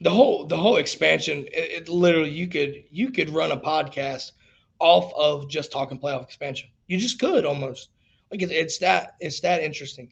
[0.01, 4.31] the whole the whole expansion, it, it, literally you could you could run a podcast
[4.79, 6.69] off of just talking playoff expansion.
[6.87, 7.89] You just could almost
[8.31, 10.11] like it, it's that it's that interesting.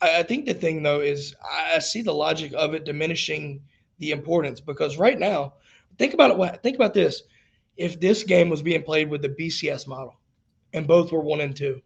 [0.00, 3.62] I, I think the thing though is I see the logic of it diminishing
[3.98, 5.54] the importance because right now,
[5.98, 6.62] think about it.
[6.62, 7.22] Think about this:
[7.76, 10.19] if this game was being played with the BCS model,
[10.72, 11.80] and both were one and two,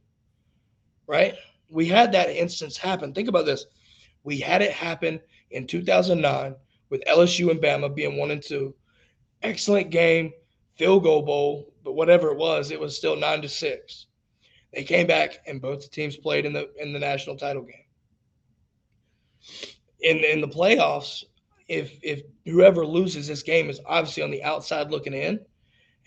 [1.06, 1.34] right?
[1.68, 3.12] We had that instance happen.
[3.12, 3.66] Think about this.
[4.22, 5.20] We had it happen
[5.50, 6.54] in 2009
[6.90, 8.74] with LSU and Bama being one and two.
[9.42, 10.32] Excellent game,
[10.76, 14.06] field goal bowl, but whatever it was, it was still nine to six.
[14.72, 17.84] They came back and both the teams played in the in the national title game.
[20.00, 21.24] In in the playoffs,
[21.68, 25.38] if if whoever loses this game is obviously on the outside looking in,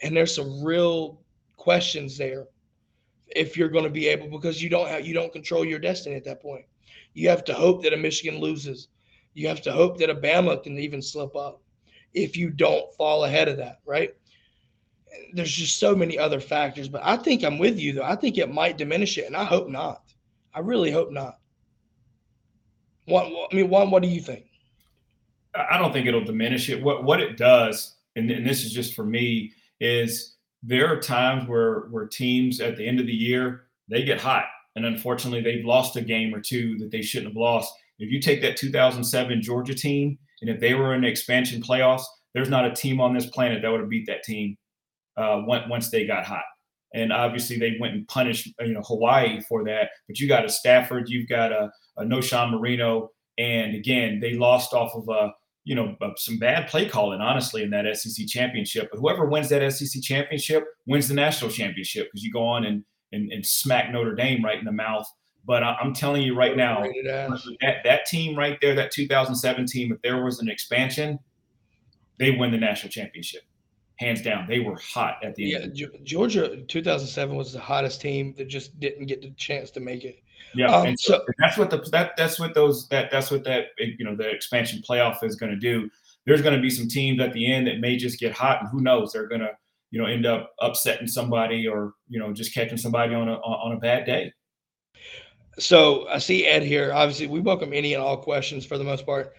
[0.01, 1.21] and there's some real
[1.55, 2.47] questions there
[3.35, 6.15] if you're going to be able because you don't have you don't control your destiny
[6.15, 6.65] at that point.
[7.13, 8.89] You have to hope that a Michigan loses.
[9.33, 11.61] You have to hope that a Bama can even slip up
[12.13, 14.11] if you don't fall ahead of that, right?
[15.33, 18.03] There's just so many other factors, but I think I'm with you though.
[18.03, 20.03] I think it might diminish it, and I hope not.
[20.53, 21.39] I really hope not.
[23.05, 23.89] One, I mean, one.
[23.89, 24.45] What do you think?
[25.55, 26.81] I don't think it'll diminish it.
[26.81, 31.48] What what it does, and, and this is just for me, is there are times
[31.48, 35.65] where where teams at the end of the year they get hot, and unfortunately they've
[35.65, 37.74] lost a game or two that they shouldn't have lost.
[38.00, 42.04] If you take that 2007 Georgia team, and if they were in the expansion playoffs,
[42.34, 44.58] there's not a team on this planet that would have beat that team
[45.17, 46.43] uh, once they got hot.
[46.93, 49.89] And obviously they went and punished you know Hawaii for that.
[50.08, 54.74] But you got a Stafford, you've got a, a Knowshon Moreno, and again they lost
[54.74, 55.32] off of a
[55.67, 58.88] you know uh, some bad play calling honestly in that SEC championship.
[58.89, 62.86] But whoever wins that SEC championship wins the national championship because you go on and,
[63.12, 65.06] and and smack Notre Dame right in the mouth.
[65.45, 66.84] But I'm telling you right now,
[67.62, 71.19] that, that team right there, that 2007 team, if there was an expansion,
[72.19, 73.43] they win the national championship
[73.97, 74.45] hands down.
[74.47, 75.77] They were hot at the end.
[75.77, 80.03] Yeah, Georgia 2007 was the hottest team that just didn't get the chance to make
[80.03, 80.19] it.
[80.54, 83.43] Yeah, um, and so, so that's what the that that's what those that that's what
[83.43, 85.89] that you know the expansion playoff is going to do.
[86.26, 88.69] There's going to be some teams at the end that may just get hot, and
[88.69, 89.13] who knows?
[89.13, 89.52] They're going to
[89.91, 93.73] you know end up upsetting somebody or you know just catching somebody on a on
[93.73, 94.34] a bad day.
[95.60, 96.93] So I see Ed here.
[96.93, 99.34] Obviously, we welcome any and all questions for the most part.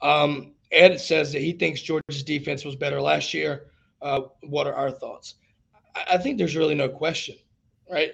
[0.00, 3.70] Um, Ed says that he thinks Georgia's defense was better last year.
[4.00, 5.34] Uh, what are our thoughts?
[6.08, 7.36] I think there's really no question,
[7.90, 8.12] right?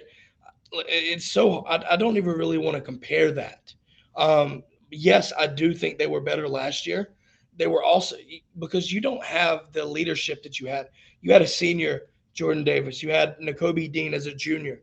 [0.73, 3.73] It's so I, I don't even really want to compare that.
[4.15, 7.13] Um, yes, I do think they were better last year.
[7.57, 8.17] They were also
[8.59, 10.87] because you don't have the leadership that you had.
[11.21, 12.01] You had a senior
[12.33, 13.01] Jordan Davis.
[13.01, 14.81] You had Nakobe Dean as a junior.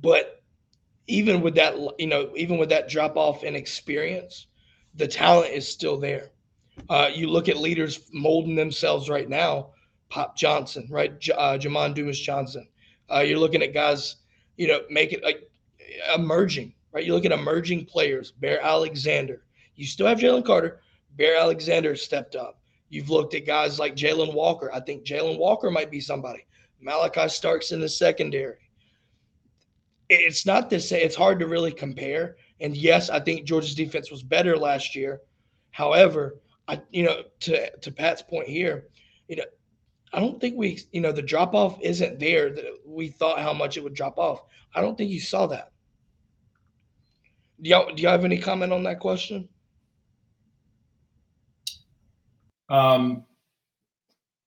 [0.00, 0.42] But
[1.06, 4.46] even with that, you know, even with that drop off in experience,
[4.94, 6.30] the talent is still there.
[6.88, 9.70] Uh, you look at leaders molding themselves right now.
[10.08, 11.18] Pop Johnson, right?
[11.18, 12.68] J- uh, Jamon Dumas Johnson.
[13.12, 14.16] Uh, you're looking at guys,
[14.56, 15.48] you know, make it like
[16.14, 17.04] emerging, right?
[17.04, 18.30] You look at emerging players.
[18.30, 19.42] Bear Alexander.
[19.76, 20.80] You still have Jalen Carter.
[21.16, 22.60] Bear Alexander stepped up.
[22.88, 24.70] You've looked at guys like Jalon Walker.
[24.72, 26.46] I think Jalon Walker might be somebody.
[26.80, 28.58] Malachi Starks in the secondary.
[30.10, 32.36] It's not to say it's hard to really compare.
[32.60, 35.20] And yes, I think Georgia's defense was better last year.
[35.70, 36.36] However,
[36.68, 38.86] I, you know, to to Pat's point here,
[39.28, 39.44] you know,
[40.14, 43.52] I don't think we, you know, the drop off isn't there that we thought how
[43.52, 44.42] much it would drop off.
[44.74, 45.72] I don't think you saw that.
[47.60, 49.48] Do y'all, do y'all have any comment on that question?
[52.68, 53.24] Um,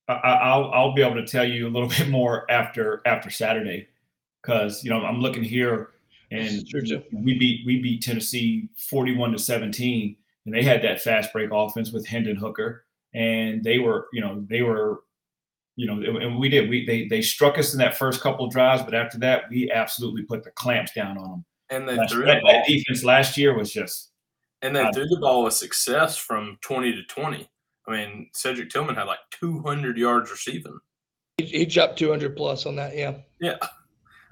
[0.08, 3.88] I, will I'll be able to tell you a little bit more after after Saturday,
[4.41, 5.91] because you know I'm looking here,
[6.32, 6.65] and
[7.12, 10.15] we beat we beat Tennessee 41 to 17
[10.47, 14.45] and they had that fast break offense with Hendon Hooker, and they were, you know,
[14.47, 15.01] they were,
[15.78, 16.70] you know, and we did.
[16.70, 19.72] We they they struck us in that first couple of drives, but after that, we
[19.72, 21.46] absolutely put the clamps down on them.
[21.70, 22.52] And they last, threw that, the ball.
[22.52, 24.12] that defense last year was just.
[24.62, 27.48] And they uh, threw the ball with success from twenty to twenty.
[27.88, 30.78] I mean, Cedric Tillman had like two hundred yards receiving.
[31.38, 32.98] He, he jumped two hundred plus on that.
[32.98, 33.16] Yeah.
[33.40, 33.58] Yeah.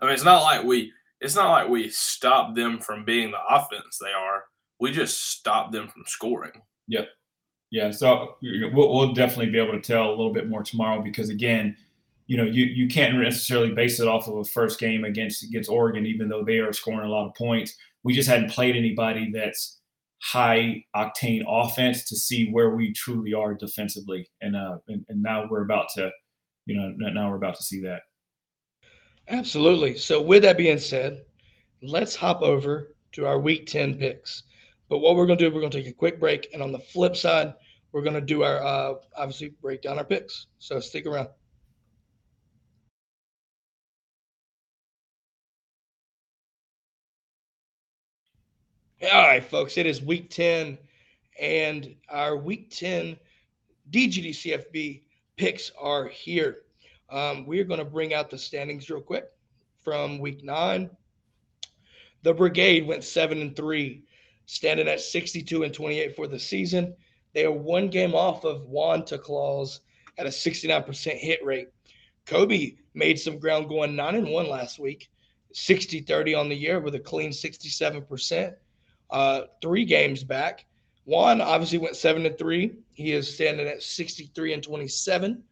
[0.01, 0.91] I mean, it's not like we.
[1.21, 4.43] It's not like we stopped them from being the offense they are
[4.79, 6.61] we just stopped them from scoring.
[6.87, 7.07] Yep.
[7.75, 7.91] Yeah.
[7.91, 11.75] So we'll, we'll definitely be able to tell a little bit more tomorrow because again,
[12.25, 15.69] you know, you, you can't necessarily base it off of a first game against against
[15.69, 17.75] Oregon, even though they are scoring a lot of points.
[18.03, 19.81] We just hadn't played anybody that's
[20.21, 25.45] high octane offense to see where we truly are defensively, and uh, and, and now
[25.49, 26.09] we're about to,
[26.67, 28.03] you know, now we're about to see that.
[29.27, 29.97] Absolutely.
[29.97, 31.25] So with that being said,
[31.81, 34.43] let's hop over to our Week Ten picks.
[34.87, 36.47] But what we're going to do, we're going to take a quick break.
[36.53, 37.53] And on the flip side,
[37.95, 40.47] we're going to do our, uh, obviously, break down our picks.
[40.59, 41.29] So stick around.
[49.01, 50.77] All right, folks, it is week 10,
[51.39, 53.15] and our week 10
[53.91, 55.03] DGDCFB
[55.37, 56.63] picks are here.
[57.09, 59.27] Um, we are going to bring out the standings real quick
[59.85, 60.89] from week nine.
[62.23, 64.03] The Brigade went seven and three
[64.47, 66.93] standing at 62 and 28 for the season.
[67.35, 69.81] They are one game off of Wanta Claus
[70.17, 71.67] at a 69% hit rate.
[72.25, 75.09] Kobe made some ground going 9 and 1 last week,
[75.53, 78.55] 60 30 on the year with a clean 67%.
[79.11, 80.65] Uh, three games back.
[81.03, 82.71] Juan obviously went 7 and 3.
[82.93, 85.43] He is standing at 63 and 27,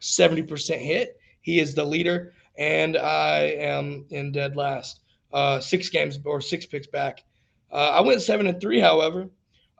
[0.00, 1.20] 70% hit.
[1.42, 5.00] He is the leader, and I am in dead last.
[5.30, 7.22] Uh, six games or six picks back
[7.70, 9.28] uh, I went seven and three, however,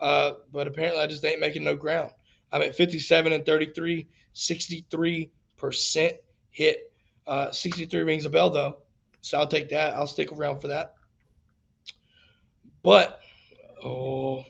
[0.00, 2.10] uh, but apparently I just ain't making no ground.
[2.52, 6.12] I'm at 57 and 33, 63%
[6.50, 6.92] hit.
[7.26, 8.78] Uh, 63 rings a bell, though.
[9.20, 9.94] So I'll take that.
[9.94, 10.94] I'll stick around for that.
[12.82, 13.20] But
[13.84, 14.44] Oh,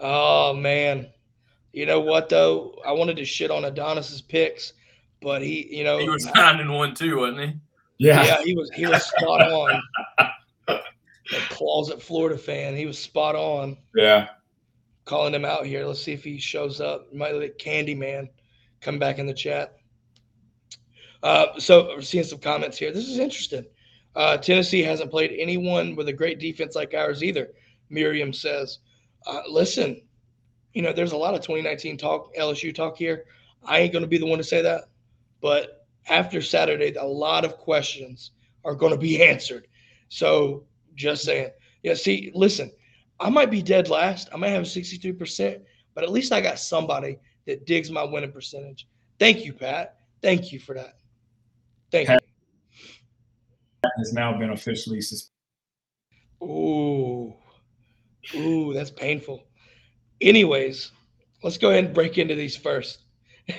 [0.00, 1.08] oh man.
[1.72, 2.74] You know what though?
[2.86, 4.72] I wanted to shit on Adonis's picks,
[5.20, 7.54] but he, you know, He was nine and one too, wasn't he?
[7.98, 8.24] Yeah.
[8.24, 9.82] yeah, he was he was spot on.
[10.68, 12.74] A closet Florida fan.
[12.74, 13.76] He was spot on.
[13.94, 14.28] Yeah.
[15.08, 15.86] Calling him out here.
[15.86, 17.14] Let's see if he shows up.
[17.14, 18.28] Might let Candyman
[18.82, 19.78] come back in the chat.
[21.22, 22.92] Uh, so we're seeing some comments here.
[22.92, 23.64] This is interesting.
[24.14, 27.48] Uh, Tennessee hasn't played anyone with a great defense like ours either.
[27.88, 28.80] Miriam says,
[29.26, 30.02] uh, "Listen,
[30.74, 33.24] you know, there's a lot of 2019 talk, LSU talk here.
[33.64, 34.90] I ain't going to be the one to say that,
[35.40, 38.32] but after Saturday, a lot of questions
[38.62, 39.68] are going to be answered.
[40.10, 41.48] So just saying.
[41.82, 42.72] Yeah, see, listen,
[43.20, 44.28] I might be dead last.
[44.32, 45.60] I might have 63%,
[45.94, 48.86] but at least I got somebody that digs my winning percentage.
[49.18, 49.96] Thank you, Pat.
[50.22, 50.96] Thank you for that.
[51.90, 52.18] Thank you.
[53.96, 55.32] Has now been officially suspended.
[56.42, 57.34] Ooh.
[58.34, 59.44] Ooh, that's painful.
[60.20, 60.92] Anyways,
[61.42, 63.00] let's go ahead and break into these first.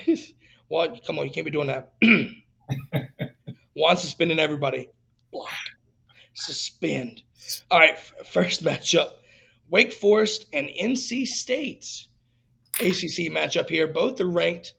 [0.68, 1.04] what?
[1.06, 1.92] Come on, you can't be doing that.
[3.74, 4.88] Juan suspending everybody.
[5.32, 5.48] Block.
[6.34, 7.22] Suspend.
[7.70, 9.12] All right, first matchup.
[9.70, 12.06] Wake Forest and NC State.
[12.80, 13.86] ACC matchup here.
[13.86, 14.74] Both are ranked.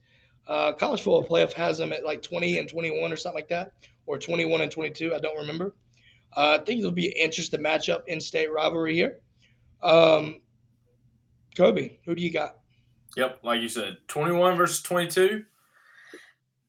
[0.46, 3.72] Uh, college football playoff has them at like 20 and 21 or something like that,
[4.06, 5.14] or 21 and 22.
[5.14, 5.74] I don't remember.
[6.36, 9.20] Uh, I think it'll be an interesting matchup in state rivalry here.
[9.82, 10.40] Um,
[11.56, 12.56] Kobe, who do you got?
[13.16, 15.44] Yep, like you said, 21 versus 22.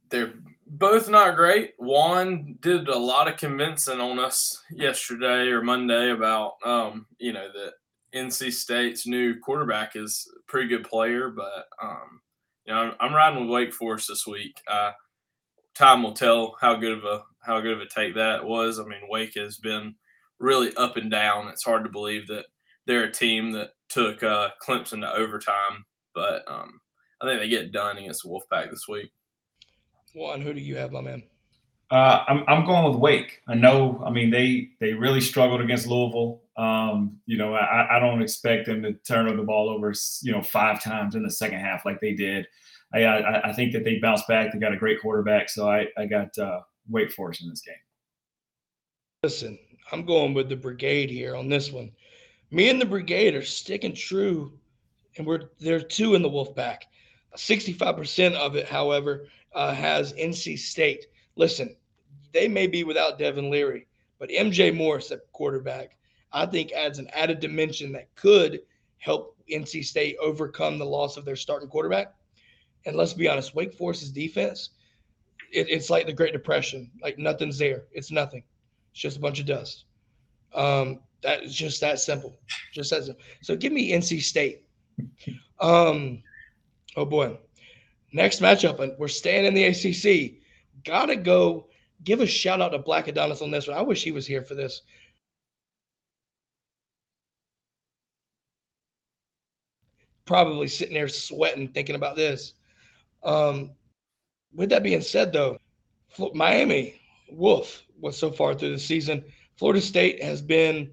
[0.09, 0.33] They're
[0.67, 1.73] both not great.
[1.77, 7.47] Juan did a lot of convincing on us yesterday or Monday about, um, you know,
[7.53, 7.73] that
[8.15, 12.21] NC State's new quarterback is a pretty good player, but, um,
[12.65, 14.59] you know, I'm, I'm riding with Wake Forest this week.
[14.67, 14.91] Uh,
[15.75, 18.79] time will tell how good of a how good of a take that was.
[18.79, 19.95] I mean, Wake has been
[20.39, 21.47] really up and down.
[21.49, 22.45] It's hard to believe that
[22.85, 26.79] they're a team that took uh, Clemson to overtime, but um,
[27.21, 29.11] I think they get done against the Wolfpack this week.
[30.15, 31.23] Juan, who do you have, my man?
[31.93, 33.43] Uh, I'm I'm going with Wake.
[33.47, 34.01] I know.
[34.03, 36.41] I mean, they they really struggled against Louisville.
[36.57, 40.41] Um, you know, I, I don't expect them to turn the ball over, you know,
[40.41, 42.47] five times in the second half like they did.
[42.95, 44.51] I I, I think that they bounced back.
[44.51, 47.75] They got a great quarterback, so I I got uh, Wake Forest in this game.
[49.21, 49.59] Listen,
[49.91, 51.91] I'm going with the brigade here on this one.
[52.49, 54.51] Me and the brigade are sticking true,
[55.17, 56.85] and we're there two in the Wolfpack.
[57.37, 61.05] 65% of it, however, uh, has NC State.
[61.35, 61.75] Listen,
[62.33, 63.87] they may be without Devin Leary,
[64.19, 65.97] but MJ Morris at quarterback,
[66.31, 68.61] I think adds an added dimension that could
[68.97, 72.13] help NC State overcome the loss of their starting quarterback.
[72.85, 74.71] And let's be honest, Wake Forest's defense,
[75.51, 76.89] it, it's like the Great Depression.
[77.01, 77.83] Like nothing's there.
[77.91, 78.43] It's nothing.
[78.91, 79.85] It's just a bunch of dust.
[80.53, 82.37] Um, that is just that simple.
[82.73, 83.15] Just simple.
[83.41, 84.63] So give me NC State.
[85.59, 86.23] Um,
[86.95, 87.37] oh boy.
[88.11, 90.33] Next matchup, and we're staying in the ACC.
[90.83, 91.67] Gotta go.
[92.03, 93.77] Give a shout out to Black Adonis on this one.
[93.77, 94.81] I wish he was here for this.
[100.25, 102.53] Probably sitting there sweating, thinking about this.
[103.23, 103.71] Um,
[104.53, 105.57] with that being said, though,
[106.33, 109.23] Miami Wolf was so far through the season.
[109.57, 110.91] Florida State has been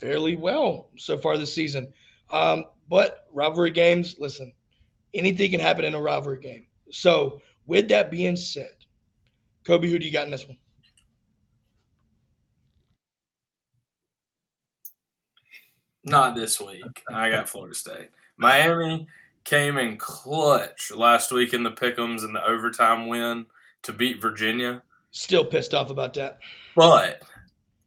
[0.00, 1.92] fairly well so far this season.
[2.30, 4.52] Um, but rivalry games, listen,
[5.14, 6.66] anything can happen in a rivalry game.
[6.90, 8.75] So, with that being said,
[9.66, 10.56] Kobe, who do you got in this one?
[16.04, 17.02] Not this week.
[17.12, 18.10] I got Florida State.
[18.36, 19.08] Miami
[19.42, 23.44] came in clutch last week in the Pickums and the overtime win
[23.82, 24.82] to beat Virginia.
[25.10, 26.38] Still pissed off about that.
[26.76, 27.22] But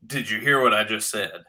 [0.07, 1.43] did you hear what I just said?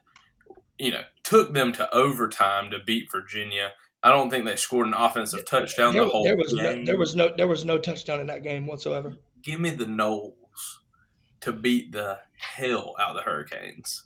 [0.79, 3.73] You know, took them to overtime to beat Virginia.
[4.05, 6.85] I don't think they scored an offensive touchdown There, the whole there was no, game.
[6.85, 9.17] there was no there was no touchdown in that game whatsoever.
[9.43, 10.35] Give me the Noles
[11.41, 14.05] to beat the hell out of the Hurricanes.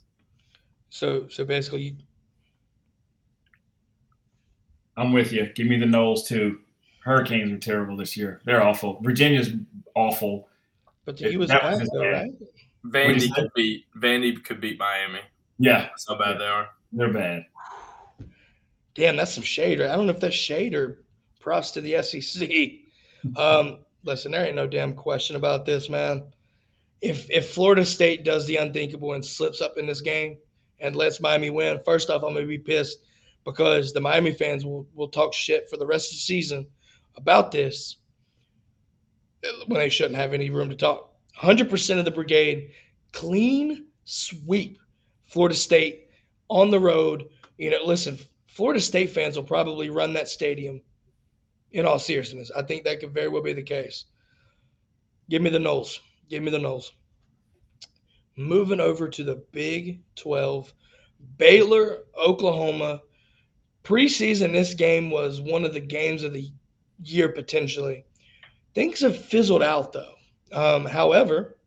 [0.89, 1.95] So so basically, you,
[4.97, 5.47] I'm with you.
[5.55, 6.59] Give me the Noles too.
[7.03, 8.41] Hurricanes are terrible this year.
[8.45, 8.99] They're awful.
[9.03, 9.51] Virginia's
[9.95, 10.47] awful.
[11.05, 12.13] but he was That was though, bad.
[12.13, 12.31] right?
[12.87, 15.19] Vandy could beat Vandy could beat Miami.
[15.57, 16.69] Yeah, That's how bad they are.
[16.91, 17.45] they're bad.
[18.93, 19.81] Damn, that's some shade.
[19.81, 21.03] I don't know if that's shade or
[21.39, 22.49] props to the SEC.
[23.37, 26.23] Um, listen, there ain't no damn question about this, man.
[27.01, 30.37] If if Florida State does the unthinkable and slips up in this game
[30.79, 32.99] and lets Miami win, first off, I'm gonna be pissed
[33.43, 36.67] because the Miami fans will will talk shit for the rest of the season
[37.17, 37.97] about this
[39.67, 41.11] when they shouldn't have any room to talk.
[41.39, 42.71] 100% of the brigade,
[43.11, 44.79] clean sweep,
[45.25, 46.07] Florida State
[46.49, 47.25] on the road.
[47.57, 50.81] You know, listen, Florida State fans will probably run that stadium.
[51.75, 54.05] In all seriousness, I think that could very well be the case.
[55.29, 55.99] Give me the Noles.
[56.29, 56.91] Give me the Noles.
[58.37, 60.73] Moving over to the Big 12,
[61.37, 63.01] Baylor, Oklahoma.
[63.83, 66.49] Preseason, this game was one of the games of the
[67.03, 68.05] year potentially.
[68.73, 70.13] Things have fizzled out though.
[70.53, 71.57] Um, however,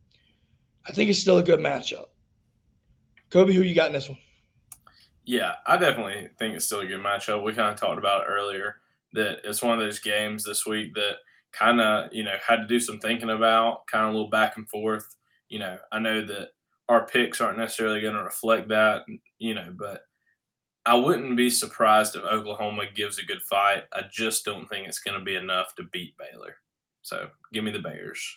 [0.87, 2.07] I think it's still a good matchup.
[3.29, 4.17] Kobe, who you got in this one?
[5.27, 7.43] Yeah, I definitely think it's still a good matchup.
[7.43, 8.77] We kind of talked about it earlier
[9.13, 11.17] that it's one of those games this week that
[11.53, 14.57] kind of, you know, had to do some thinking about, kind of a little back
[14.57, 15.17] and forth.
[15.49, 16.51] You know, I know that
[16.89, 19.05] our picks aren't necessarily going to reflect that,
[19.39, 20.03] you know, but
[20.87, 23.85] I wouldn't be surprised if Oklahoma gives a good fight.
[23.93, 26.57] I just don't think it's going to be enough to beat Baylor.
[27.03, 28.37] So give me the Bears.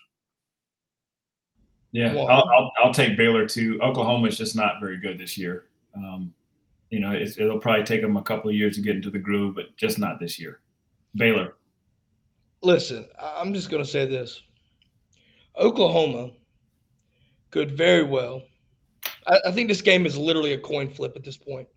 [1.92, 3.78] Yeah, I'll, I'll, I'll, take Baylor too.
[3.82, 5.66] Oklahoma is just not very good this year.
[5.96, 6.34] Um,
[6.90, 9.56] you know, it'll probably take them a couple of years to get into the groove,
[9.56, 10.61] but just not this year.
[11.16, 11.56] Baylor.
[12.62, 14.42] Listen, I'm just going to say this
[15.58, 16.32] Oklahoma
[17.50, 18.44] could very well.
[19.28, 21.68] I, I, think this game is literally a coin flip at this point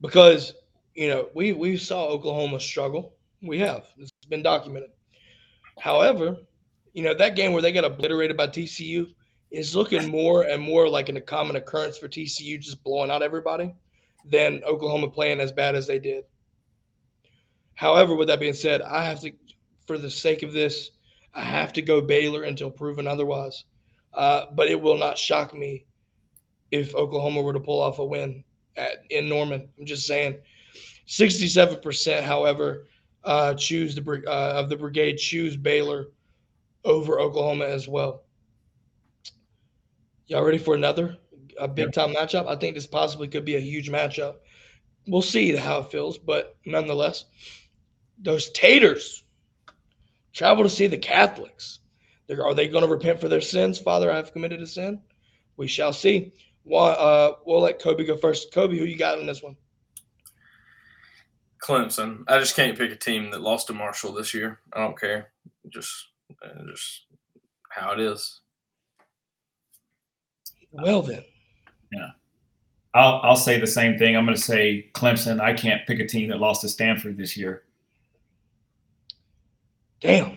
[0.00, 0.54] because,
[0.94, 3.14] you know, we, we saw Oklahoma struggle.
[3.42, 3.84] We have.
[3.98, 4.90] It's been documented.
[5.78, 6.36] However,
[6.92, 9.08] you know, that game where they got obliterated by TCU
[9.50, 13.74] is looking more and more like a common occurrence for TCU just blowing out everybody
[14.24, 16.24] than Oklahoma playing as bad as they did.
[17.74, 19.32] However, with that being said, I have to,
[19.86, 20.90] for the sake of this,
[21.34, 23.64] I have to go Baylor until proven otherwise.
[24.12, 25.84] Uh, but it will not shock me
[26.70, 28.44] if Oklahoma were to pull off a win
[28.76, 29.68] at, in Norman.
[29.78, 30.38] I'm just saying.
[31.08, 32.86] 67%, however,
[33.24, 36.08] uh, choose the uh, of the brigade choose Baylor
[36.84, 38.22] over Oklahoma as well.
[40.26, 41.18] Y'all ready for another?
[41.58, 42.46] a big time matchup.
[42.46, 44.36] I think this possibly could be a huge matchup.
[45.06, 47.26] We'll see how it feels, but nonetheless,
[48.18, 49.24] those taters
[50.32, 51.80] travel to see the Catholics.
[52.26, 53.78] They're, are they going to repent for their sins?
[53.78, 55.00] Father, I have committed a sin.
[55.56, 56.32] We shall see.
[56.64, 58.52] Well, uh, we'll let Kobe go first.
[58.52, 59.56] Kobe, who you got in this one?
[61.62, 62.24] Clemson.
[62.28, 64.60] I just can't pick a team that lost to Marshall this year.
[64.72, 65.32] I don't care.
[65.70, 65.92] Just,
[66.44, 67.06] uh, just
[67.70, 68.40] how it is.
[70.72, 71.22] Well then,
[71.92, 72.10] yeah.
[72.94, 74.16] I'll I'll say the same thing.
[74.16, 75.40] I'm going to say Clemson.
[75.40, 77.63] I can't pick a team that lost to Stanford this year.
[80.04, 80.36] Damn.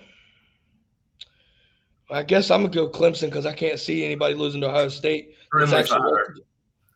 [2.10, 5.36] I guess I'm gonna go Clemson because I can't see anybody losing to Ohio State.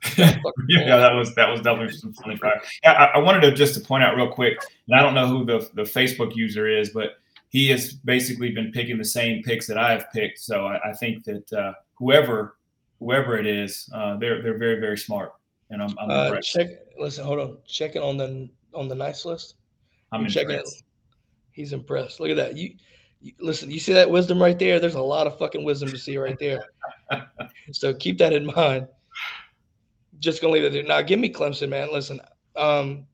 [0.17, 2.61] yeah, that was that was definitely some funny fire.
[2.81, 4.57] Yeah, I, I, wanted to just to point out real quick,
[4.87, 7.17] and I don't know who the the Facebook user is, but
[7.49, 10.39] he has basically been picking the same picks that I have picked.
[10.39, 12.55] So I, I think that uh, whoever
[12.99, 15.33] whoever it is, uh, they're they're very very smart,
[15.71, 16.67] and I'm, I'm uh, check.
[16.97, 17.57] Listen, hold on.
[17.67, 19.55] Checking on the on the nice list.
[20.13, 20.67] I'm, checking it.
[21.51, 22.19] He's impressed.
[22.19, 22.57] Look at that.
[22.57, 22.75] You,
[23.19, 23.69] you, listen.
[23.71, 24.79] You see that wisdom right there?
[24.79, 26.65] There's a lot of fucking wisdom to see right there.
[27.71, 28.87] so keep that in mind.
[30.19, 30.83] Just gonna leave it there.
[30.83, 31.89] Now, give me Clemson, man.
[31.91, 32.21] Listen,
[32.55, 33.05] um,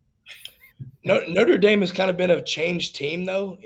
[1.03, 3.57] Notre Dame has kind of been a changed team, though.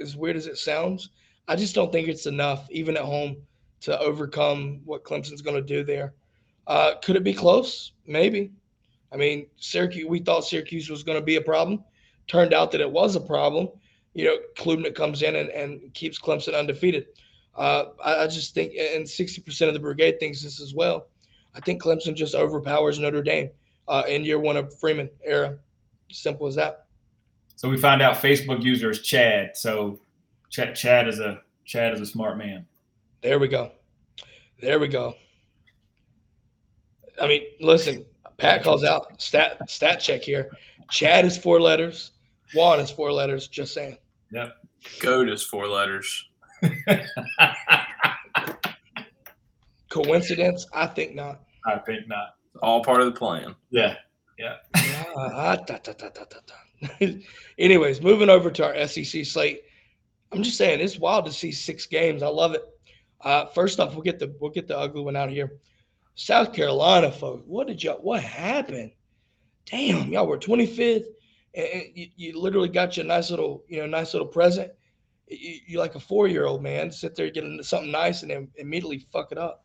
[0.00, 1.10] As weird as it sounds,
[1.48, 3.36] I just don't think it's enough, even at home,
[3.80, 6.14] to overcome what Clemson's going to do there.
[6.66, 7.92] Uh, could it be close?
[8.06, 8.52] Maybe.
[9.12, 10.06] I mean, Syracuse.
[10.06, 11.82] We thought Syracuse was going to be a problem.
[12.26, 13.68] Turned out that it was a problem.
[14.18, 17.06] You know, Klubnik comes in and, and keeps Clemson undefeated.
[17.54, 21.06] Uh, I, I, just think, and 60% of the brigade thinks this as well.
[21.54, 23.50] I think Clemson just overpowers Notre Dame
[23.86, 25.56] uh, in year one of Freeman era.
[26.10, 26.86] Simple as that.
[27.54, 29.56] So we find out Facebook user is Chad.
[29.56, 30.00] So
[30.50, 32.66] Chad, Chad is a Chad is a smart man.
[33.22, 33.70] There we go.
[34.60, 35.14] There we go.
[37.22, 38.04] I mean, listen,
[38.36, 40.50] Pat calls out stat stat check here.
[40.90, 42.10] Chad is four letters.
[42.52, 43.46] Juan is four letters.
[43.46, 43.96] Just saying.
[44.32, 44.56] Yep.
[45.00, 46.24] Goat is four letters.
[49.90, 50.66] Coincidence?
[50.72, 51.40] I think not.
[51.66, 52.36] I think not.
[52.62, 53.54] All part of the plan.
[53.70, 53.96] Yeah.
[54.38, 54.56] Yeah.
[55.16, 56.08] Ah, da, da, da,
[57.58, 59.62] Anyways, moving over to our SEC slate.
[60.30, 62.22] I'm just saying it's wild to see six games.
[62.22, 62.62] I love it.
[63.22, 65.58] Uh, first off, we'll get the we'll get the ugly one out of here.
[66.14, 67.96] South Carolina, folks, what did y'all?
[67.96, 68.92] What happened?
[69.66, 71.04] Damn, y'all were 25th,
[71.54, 74.70] and you, you literally got your nice little, you know, nice little present.
[75.28, 78.48] You, you're like a four year old man, sit there getting something nice, and then
[78.56, 79.64] immediately fuck it up.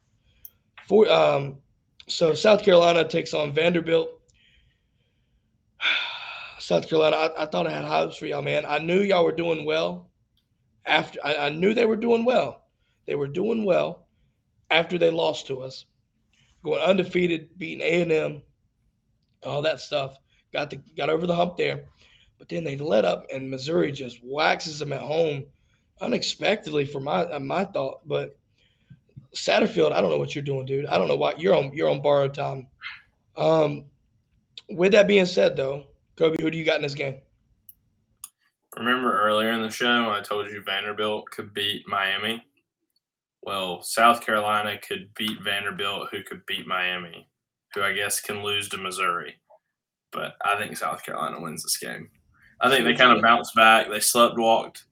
[0.88, 1.58] For um,
[2.08, 4.10] so South Carolina takes on Vanderbilt.
[6.60, 8.66] South Carolina, I, I, thought I had hopes for y'all, man.
[8.66, 10.10] I knew y'all were doing well.
[10.86, 12.64] After I, I knew they were doing well
[13.06, 14.08] they were doing well
[14.70, 15.86] after they lost to us,
[16.64, 18.42] going undefeated, beating A and M,
[19.44, 20.16] all that stuff.
[20.54, 21.86] Got the got over the hump there,
[22.38, 25.44] but then they let up, and Missouri just waxes them at home
[26.02, 28.08] unexpectedly for my uh, my thought.
[28.08, 28.38] But
[29.36, 30.86] Satterfield, I don't know what you're doing, dude.
[30.86, 32.68] I don't know why you're on you're on borrowed time.
[33.36, 33.86] Um,
[34.70, 35.86] with that being said, though,
[36.16, 37.18] Kobe, who do you got in this game?
[38.78, 42.44] Remember earlier in the show, I told you Vanderbilt could beat Miami.
[43.44, 47.28] Well, South Carolina could beat Vanderbilt, who could beat Miami,
[47.74, 49.36] who I guess can lose to Missouri.
[50.14, 52.10] But I think South Carolina wins this game.
[52.62, 53.90] I think they kind of bounced back.
[53.90, 54.86] They slept walked,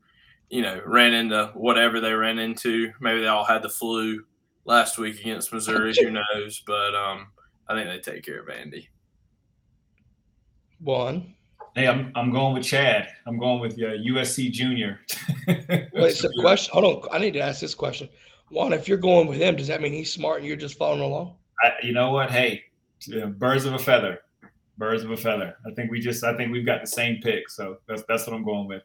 [0.49, 2.91] you know, ran into whatever they ran into.
[2.99, 4.24] Maybe they all had the flu
[4.65, 5.93] last week against Missouri.
[6.01, 6.61] Who knows?
[6.65, 7.28] But um,
[7.69, 8.89] I think they take care of Andy.
[10.82, 11.36] Juan.
[11.76, 13.07] Hey, I'm I'm going with Chad.
[13.26, 14.99] I'm going with uh, USC Junior.
[15.93, 16.74] Wait, so question.
[16.74, 17.09] Hold on.
[17.13, 18.09] I need to ask this question.
[18.49, 21.01] Juan, if you're going with him, does that mean he's smart and you're just following
[21.01, 21.36] along?
[21.63, 22.30] I, you know what?
[22.30, 22.63] Hey,
[23.38, 24.19] birds of a feather.
[24.82, 25.58] Birds of a feather.
[25.64, 26.24] I think we just.
[26.24, 28.82] I think we've got the same pick, so that's that's what I'm going with.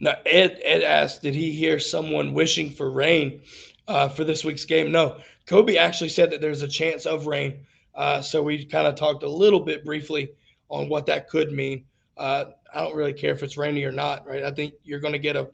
[0.00, 3.40] Now, Ed Ed asked, did he hear someone wishing for rain
[3.86, 4.90] uh, for this week's game?
[4.90, 5.18] No.
[5.46, 7.64] Kobe actually said that there's a chance of rain.
[7.94, 10.30] Uh, so we kind of talked a little bit briefly
[10.70, 11.84] on what that could mean.
[12.16, 14.42] Uh, I don't really care if it's rainy or not, right?
[14.42, 15.48] I think you're going to get a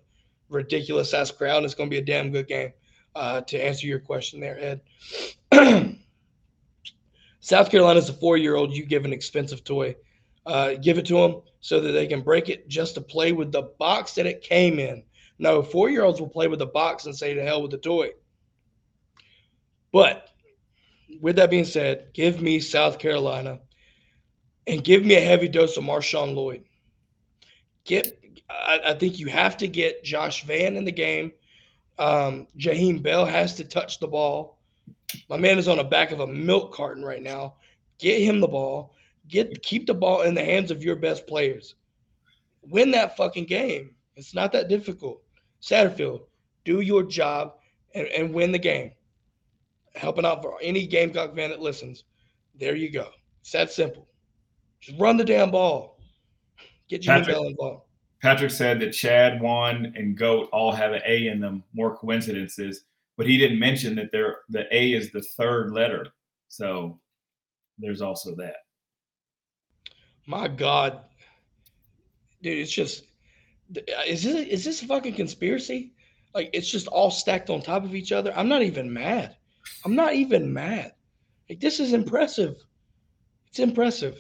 [0.49, 2.73] ridiculous ass crowd, and it's going to be a damn good game.
[3.15, 4.81] Uh, to answer your question there,
[5.53, 5.91] Ed.
[7.43, 8.73] South Carolina's a four year old.
[8.73, 9.97] You give an expensive toy,
[10.47, 13.53] uh, give it to them so that they can break it just to play with
[13.53, 15.03] the box that it came in.
[15.39, 17.79] No, four year olds will play with the box and say to hell with the
[17.79, 18.11] toy.
[19.93, 20.29] But
[21.21, 23.59] with that being said, give me South Carolina
[24.69, 26.65] and give me a heavy dose of Marshawn Lloyd.
[27.85, 31.33] Get, I, I think you have to get Josh Vann in the game.
[31.99, 34.59] Um, Jaheim Bell has to touch the ball.
[35.29, 37.55] My man is on the back of a milk carton right now.
[37.99, 38.95] Get him the ball.
[39.29, 41.75] Get keep the ball in the hands of your best players.
[42.63, 43.95] Win that fucking game.
[44.17, 45.23] It's not that difficult.
[45.63, 46.23] Satterfield,
[46.65, 47.55] do your job
[47.95, 48.93] and, and win the game.
[49.95, 52.05] Helping out for any Gamecock fan that listens.
[52.59, 53.09] There you go.
[53.41, 54.09] It's that simple.
[54.81, 55.99] Just run the damn ball.
[56.89, 57.85] Get Jimmy Bell involved.
[58.21, 61.65] Patrick said that Chad, Juan, and Goat all have an A in them.
[61.73, 62.85] More coincidences,
[63.23, 66.09] but he didn't mention that they're, the A is the third letter.
[66.49, 66.99] So
[67.79, 68.57] there's also that.
[70.27, 71.03] My God,
[72.43, 73.05] dude, it's just
[73.77, 75.93] uh, is this is this a fucking conspiracy?
[76.35, 78.37] Like it's just all stacked on top of each other.
[78.37, 79.37] I'm not even mad.
[79.85, 80.93] I'm not even mad.
[81.49, 82.57] Like this is impressive.
[83.47, 84.19] It's impressive.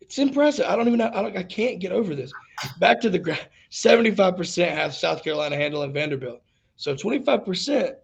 [0.00, 0.64] It's impressive.
[0.66, 1.10] I don't even know.
[1.12, 2.32] I, don't, I can't get over this.
[2.80, 3.46] Back to the ground.
[3.70, 6.40] 75% have South Carolina handling Vanderbilt.
[6.76, 7.94] So 25%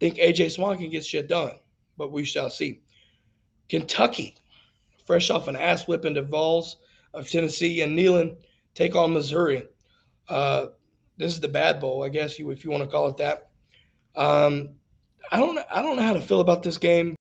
[0.00, 1.52] think AJ Swann can get shit done,
[1.96, 2.80] but we shall see.
[3.68, 4.36] Kentucky,
[5.06, 6.76] fresh off an ass whipping to Vols
[7.14, 8.36] of Tennessee and Neyland,
[8.74, 9.64] take on Missouri.
[10.28, 10.66] Uh,
[11.16, 13.48] this is the Bad Bowl, I guess you if you want to call it that.
[14.14, 14.70] Um,
[15.30, 17.16] I don't I don't know how to feel about this game.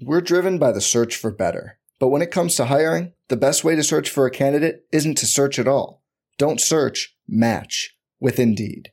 [0.00, 1.78] We're driven by the search for better.
[1.98, 5.16] But when it comes to hiring, the best way to search for a candidate isn't
[5.18, 6.02] to search at all.
[6.36, 8.92] Don't search, match with Indeed.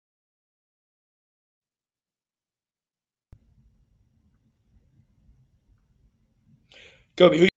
[7.21, 7.47] Kobe, who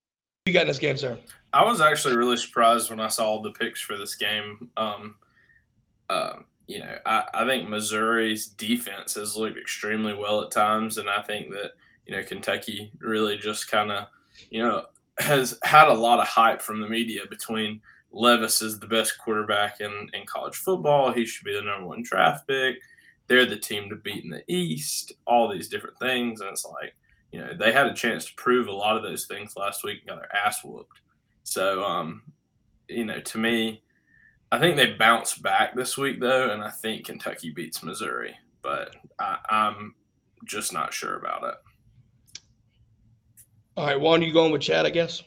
[0.44, 1.18] you got in this game, sir?
[1.54, 4.68] I was actually really surprised when I saw the picks for this game.
[4.76, 5.14] Um,
[6.10, 6.34] uh,
[6.66, 11.22] you know, I, I think Missouri's defense has looked extremely well at times, and I
[11.22, 11.70] think that
[12.04, 14.08] you know Kentucky really just kind of
[14.50, 14.84] you know
[15.16, 17.80] has had a lot of hype from the media between
[18.12, 21.10] Levis is the best quarterback in, in college football.
[21.10, 22.76] He should be the number one draft pick.
[23.28, 26.42] They're the team to beat in the East, all these different things.
[26.42, 26.94] And it's like,
[27.34, 29.98] you know, they had a chance to prove a lot of those things last week
[29.98, 31.00] and got their ass whooped.
[31.42, 32.22] So, um,
[32.88, 33.82] you know, to me,
[34.52, 38.94] I think they bounced back this week, though, and I think Kentucky beats Missouri, but
[39.18, 39.96] I, I'm
[40.44, 41.54] just not sure about it.
[43.76, 45.20] All right, Juan, you going with Chad, I guess?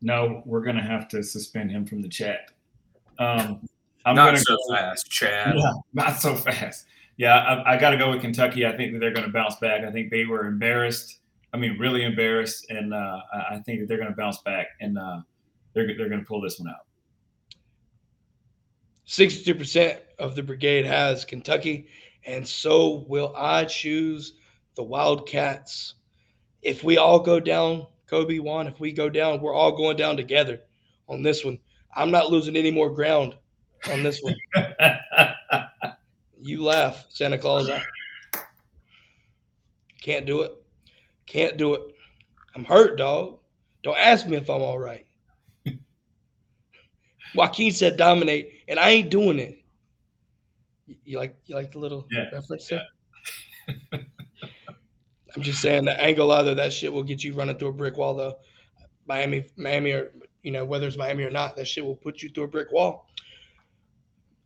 [0.00, 2.52] No, we're gonna have to suspend him from the chat.
[3.18, 3.68] Um,
[4.04, 5.56] I'm not so go, fast, Chad.
[5.56, 6.86] Yeah, not so fast.
[7.16, 8.66] Yeah, I, I got to go with Kentucky.
[8.66, 9.84] I think that they're going to bounce back.
[9.84, 11.20] I think they were embarrassed.
[11.52, 14.98] I mean, really embarrassed, and uh, I think that they're going to bounce back, and
[14.98, 15.20] uh,
[15.72, 16.84] they're they're going to pull this one out.
[19.04, 21.86] Sixty-two percent of the brigade has Kentucky,
[22.26, 24.34] and so will I choose
[24.74, 25.94] the Wildcats.
[26.60, 30.16] If we all go down, Kobe Juan, if we go down, we're all going down
[30.16, 30.60] together
[31.08, 31.58] on this one.
[31.94, 33.34] I'm not losing any more ground
[33.90, 34.34] on this one.
[36.46, 37.68] you laugh, Santa Claus.
[37.68, 37.82] I
[40.00, 40.52] can't do it.
[41.26, 41.82] Can't do it.
[42.54, 43.38] I'm hurt, dog.
[43.82, 45.06] Don't ask me if I'm all right.
[47.34, 49.58] Joaquin said dominate, and I ain't doing it.
[51.04, 52.30] You like you like the little yeah.
[52.32, 52.82] reference there?
[53.68, 53.98] Yeah.
[55.34, 57.96] I'm just saying the angle either that shit will get you running through a brick
[57.96, 58.36] wall though.
[59.06, 62.30] Miami, Miami, or you know whether it's Miami or not, that shit will put you
[62.30, 63.08] through a brick wall.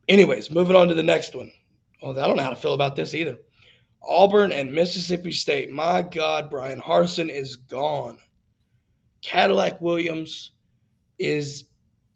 [0.09, 1.53] Anyways, moving on to the next one.
[2.03, 3.39] Well, I don't know how to feel about this either.
[4.03, 5.71] Auburn and Mississippi State.
[5.71, 8.19] My God, Bryan Harsin is gone.
[9.21, 10.53] Cadillac Williams
[11.19, 11.65] is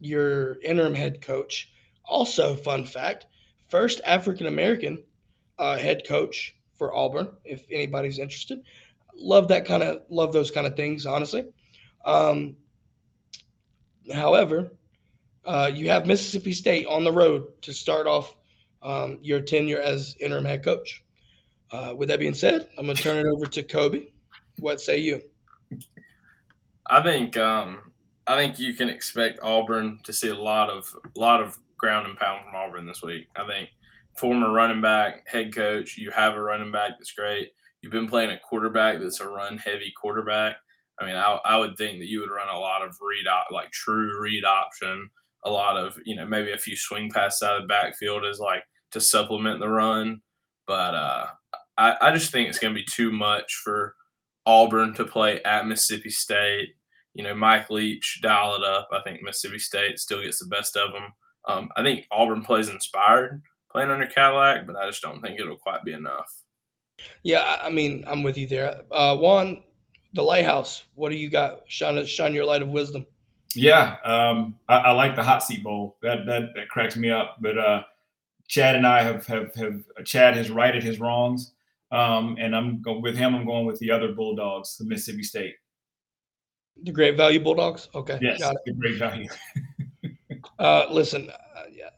[0.01, 1.71] your interim head coach.
[2.07, 3.27] Also, fun fact:
[3.69, 5.03] first African American
[5.59, 7.29] uh, head coach for Auburn.
[7.45, 8.63] If anybody's interested,
[9.15, 11.05] love that kind of love those kind of things.
[11.05, 11.45] Honestly,
[12.07, 12.57] um,
[14.13, 14.73] however,
[15.45, 18.35] uh, you have Mississippi State on the road to start off
[18.85, 21.03] um, your tenure as interim head coach.
[21.73, 24.07] Uh, with that being said, I'm going to turn it over to Kobe.
[24.59, 25.21] What say you?
[26.87, 27.93] I think um,
[28.27, 32.07] I think you can expect Auburn to see a lot of a lot of ground
[32.07, 33.27] and pound from Auburn this week.
[33.35, 33.71] I think
[34.17, 37.53] former running back, head coach, you have a running back that's great.
[37.83, 40.57] You've been playing a quarterback that's a run heavy quarterback.
[41.01, 43.51] I mean, I, I would think that you would run a lot of read op,
[43.51, 45.11] like true read option,
[45.45, 48.39] a lot of you know maybe a few swing passes out of the backfield as
[48.39, 48.63] like
[48.95, 50.23] to supplement the run.
[50.67, 51.27] But uh,
[51.77, 53.95] I, I just think it's going to be too much for
[54.47, 56.71] Auburn to play at Mississippi State.
[57.13, 58.89] You know, Mike Leach dial it up.
[58.93, 61.13] I think Mississippi State still gets the best of them.
[61.47, 63.43] Um, I think Auburn plays inspired
[63.75, 66.33] playing under Cadillac, but I just don't think it'll quite be enough.
[67.25, 68.83] Yeah, I mean, I'm with you there.
[68.91, 69.65] Uh, Juan,
[70.15, 70.85] the lighthouse.
[70.95, 71.63] What do you got?
[71.67, 73.05] Shine, shine your light of wisdom.
[73.57, 75.97] Yeah, um, I, I, like the hot seat bowl.
[76.03, 77.37] That that that cracks me up.
[77.41, 77.83] But uh,
[78.49, 81.53] Chad and I have have have Chad has righted his wrongs,
[81.91, 83.35] um, and I'm going with him.
[83.35, 85.55] I'm going with the other Bulldogs, the Mississippi State.
[86.83, 87.89] The Great Value Bulldogs.
[87.95, 88.61] Okay, yes, got it.
[88.67, 89.29] the Great Value.
[90.59, 91.91] uh, listen, uh, yeah.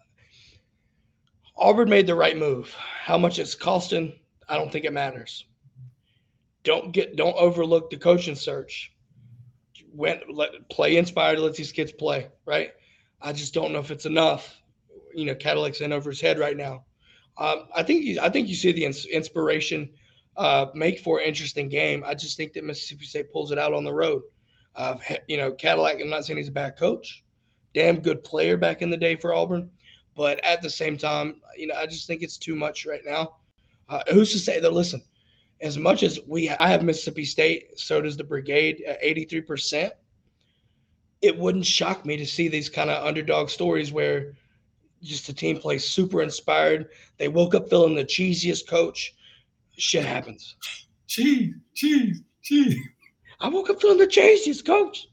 [1.57, 2.73] Auburn made the right move.
[2.75, 4.13] How much it's costing,
[4.49, 5.47] I don't think it matters.
[6.63, 8.93] Don't get don't overlook the coaching search.
[9.93, 12.73] Went let play inspired, let these kids play, right?
[13.21, 14.61] I just don't know if it's enough.
[15.17, 16.85] You know, Cadillac's in over his head right now.
[17.39, 19.91] Um, I think you, I think you see the ins- inspiration
[20.37, 22.05] uh, make for an interesting game.
[22.07, 24.23] I just think that Mississippi State pulls it out on the road.
[24.75, 24.97] Uh,
[25.29, 26.01] you know, Cadillac.
[26.01, 27.25] I'm not saying he's a bad coach,
[27.75, 29.71] damn good player back in the day for Auburn,
[30.15, 33.37] but at the same time, you know, I just think it's too much right now.
[33.89, 34.73] Uh, who's to say that?
[34.73, 35.03] Listen,
[35.61, 39.93] as much as we, I have Mississippi State, so does the Brigade at 83 percent.
[41.23, 44.35] It wouldn't shock me to see these kind of underdog stories where
[45.07, 46.89] just the team plays super inspired.
[47.19, 49.15] They woke up feeling the cheesiest coach.
[49.77, 50.57] Shit happens.
[51.07, 52.79] Cheese, cheese, cheese.
[53.41, 55.09] I woke up feeling the cheesiest coach.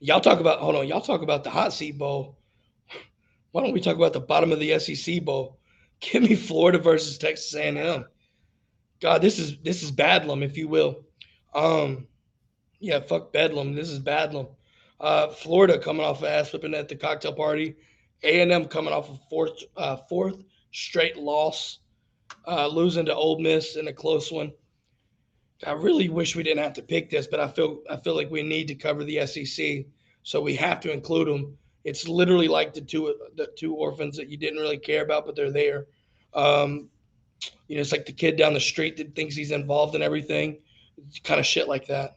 [0.00, 0.86] y'all talk about hold on.
[0.86, 2.36] Y'all talk about the hot seat bowl.
[3.52, 5.58] Why don't we talk about the bottom of the SEC bowl?
[6.00, 8.04] Give me Florida versus Texas A&M.
[9.00, 11.04] God, this is this is Bedlam, if you will.
[11.54, 12.06] Um,
[12.80, 13.74] yeah, fuck Bedlam.
[13.74, 14.48] This is Bedlam.
[15.00, 17.76] Uh, Florida coming off of ass whipping at the cocktail party.
[18.22, 20.42] A&M coming off of fourth uh, fourth
[20.72, 21.80] straight loss,
[22.46, 24.52] uh, losing to Ole Miss in a close one.
[25.66, 28.30] I really wish we didn't have to pick this, but I feel I feel like
[28.30, 29.84] we need to cover the SEC,
[30.22, 34.28] so we have to include them It's literally like the two the two orphans that
[34.28, 35.86] you didn't really care about, but they're there.
[36.34, 36.88] Um,
[37.68, 40.58] you know, it's like the kid down the street that thinks he's involved in everything,
[41.22, 42.16] kind of shit like that.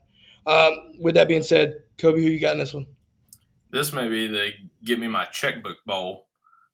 [0.49, 2.87] Um, with that being said, Kobe, who you got in this one?
[3.69, 4.49] This may be the
[4.83, 6.25] give me my checkbook bowl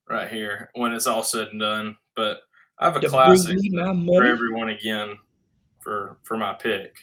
[0.09, 1.97] right here when it's all said and done.
[2.15, 2.39] But
[2.79, 5.17] I have a To classic bring me my for everyone again
[5.81, 6.95] for for my pick.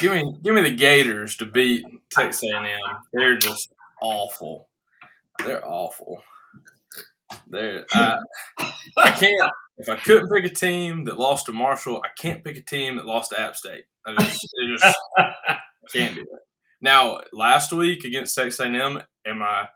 [0.00, 2.78] Give me give me the Gators to beat Texas A&M.
[3.12, 4.68] They're just awful.
[5.44, 6.22] They're awful.
[7.48, 8.18] They're I,
[8.96, 12.56] I can't if I couldn't pick a team that lost to Marshall, I can't pick
[12.56, 13.84] a team that lost to App State.
[14.06, 14.98] I just, it just
[15.92, 16.28] can't do it.
[16.80, 19.68] Now, last week against Texas A&M, am I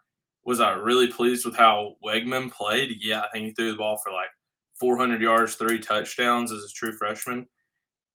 [0.45, 2.97] was I really pleased with how Weigman played?
[3.01, 4.31] Yeah, I think he threw the ball for like
[4.81, 7.47] 400 yards, three touchdowns as a true freshman.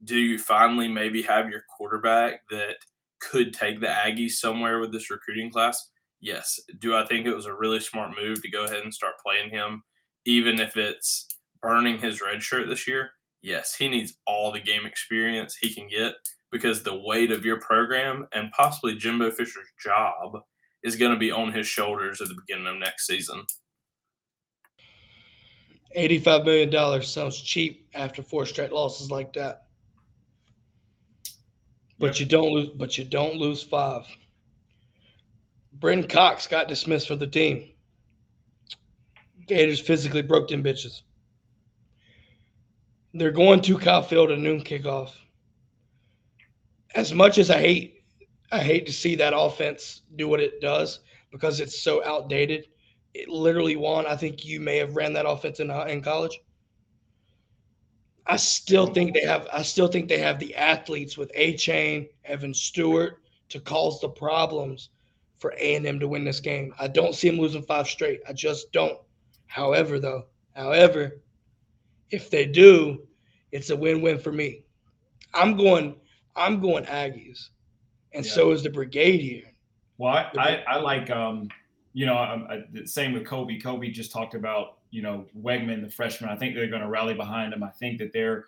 [0.03, 2.75] Do you finally maybe have your quarterback that
[3.19, 5.89] could take the Aggies somewhere with this recruiting class?
[6.19, 6.59] Yes.
[6.79, 9.49] Do I think it was a really smart move to go ahead and start playing
[9.49, 9.83] him,
[10.25, 11.27] even if it's
[11.62, 13.12] burning his red shirt this year?
[13.41, 16.16] Yes, he needs all the game experience he can get
[16.51, 20.41] because the weight of your program and possibly Jimbo Fisher's job
[20.84, 23.43] is going to be on his shoulders at the beginning of next season.
[25.95, 29.64] $85 million sounds cheap after four straight losses like that.
[31.99, 34.03] But you don't lose but you don't lose five.
[35.74, 37.70] Brenton Cox got dismissed from the team.
[39.47, 41.01] Gators physically broke them bitches.
[43.14, 45.12] They're going to Kyle Field at noon kickoff.
[46.95, 47.97] As much as I hate
[48.51, 51.01] I hate to see that offense do what it does
[51.32, 52.68] because it's so outdated.
[53.14, 54.05] It literally won.
[54.05, 56.39] I think you may have ran that offense in, in college.
[58.26, 59.47] I still think they have.
[59.51, 64.10] I still think they have the athletes with A Chain, Evan Stewart to cause the
[64.10, 64.89] problems
[65.39, 66.74] for A and M to win this game.
[66.80, 68.22] I don't see them losing five straight.
[68.28, 68.99] I just don't.
[69.47, 71.22] However, though, however,
[72.12, 73.08] if they do,
[73.51, 74.64] it's a win-win for me.
[75.34, 75.95] I'm going.
[76.36, 77.49] I'm going Aggies,
[78.14, 78.32] and Yeah.
[78.32, 79.51] so is the brigade here.
[79.97, 81.49] Well, I, I, I like, um,
[81.93, 83.60] you know, I, I, the same with Kobe.
[83.60, 86.30] Kobe just talked about, you know, Weigman, the freshman.
[86.30, 87.64] I think they're going to rally behind him.
[87.64, 88.45] I think that they're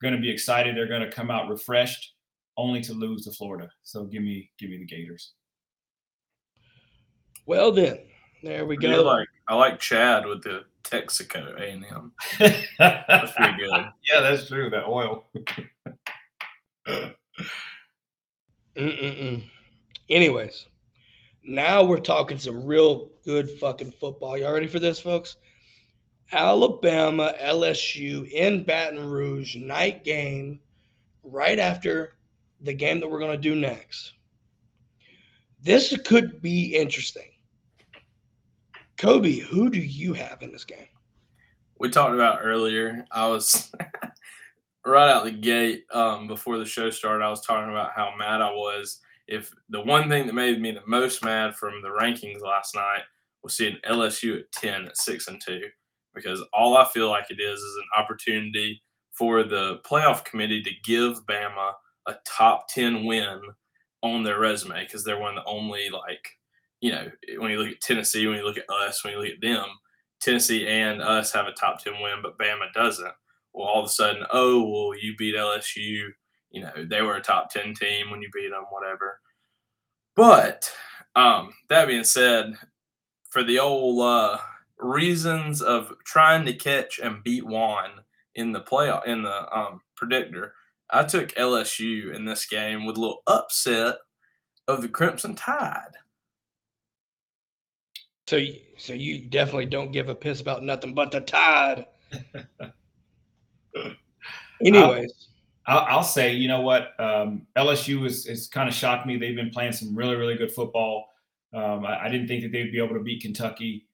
[0.00, 0.76] going to be excited.
[0.76, 2.14] They're going to come out refreshed,
[2.56, 3.68] only to lose to Florida.
[3.82, 5.32] So give me, give me the Gators.
[7.46, 7.98] Well, then,
[8.44, 9.02] there we I go.
[9.02, 10.60] like I like Chad with the
[10.92, 12.12] Texaco A and M.
[12.78, 13.86] That's pretty good.
[14.10, 14.68] Yeah, that's true.
[14.68, 15.24] That oil.
[18.76, 19.42] Mm-mm-mm.
[20.10, 20.66] Anyways,
[21.44, 24.36] now we're talking some real good fucking football.
[24.36, 25.36] Y'all ready for this, folks?
[26.30, 30.60] Alabama, LSU in Baton Rouge, night game,
[31.22, 32.16] right after
[32.60, 34.12] the game that we're going to do next.
[35.62, 37.31] This could be interesting.
[38.96, 40.88] Kobe, who do you have in this game?
[41.82, 43.04] we talked about earlier.
[43.10, 43.72] I was
[44.86, 47.24] right out the gate um, before the show started.
[47.24, 49.00] I was talking about how mad I was.
[49.26, 53.02] If the one thing that made me the most mad from the rankings last night
[53.42, 55.62] was seeing LSU at ten at six and two,
[56.14, 58.80] because all I feel like it is is an opportunity
[59.10, 61.72] for the playoff committee to give Bama
[62.06, 63.40] a top ten win
[64.04, 66.28] on their resume because they're one of the only like
[66.82, 69.30] you know when you look at Tennessee, when you look at us, when you look
[69.30, 69.64] at them,
[70.20, 73.12] Tennessee and us have a top 10 win, but Bama doesn't.
[73.54, 76.08] Well, all of a sudden, oh, well, you beat LSU.
[76.50, 79.20] You know, they were a top 10 team when you beat them, whatever.
[80.16, 80.70] But
[81.14, 82.54] um, that being said,
[83.30, 84.38] for the old uh,
[84.78, 87.90] reasons of trying to catch and beat Juan
[88.34, 90.54] in the playoff, in the um, predictor,
[90.90, 93.96] I took LSU in this game with a little upset
[94.68, 95.92] of the Crimson Tide.
[98.26, 101.86] So, you, so you definitely don't give a piss about nothing but the tide.
[104.64, 105.28] Anyways,
[105.66, 106.98] I'll, I'll say, you know what?
[107.00, 109.16] Um, LSU is, is kind of shocked me.
[109.16, 111.08] They've been playing some really, really good football.
[111.52, 113.86] Um, I, I didn't think that they'd be able to beat Kentucky.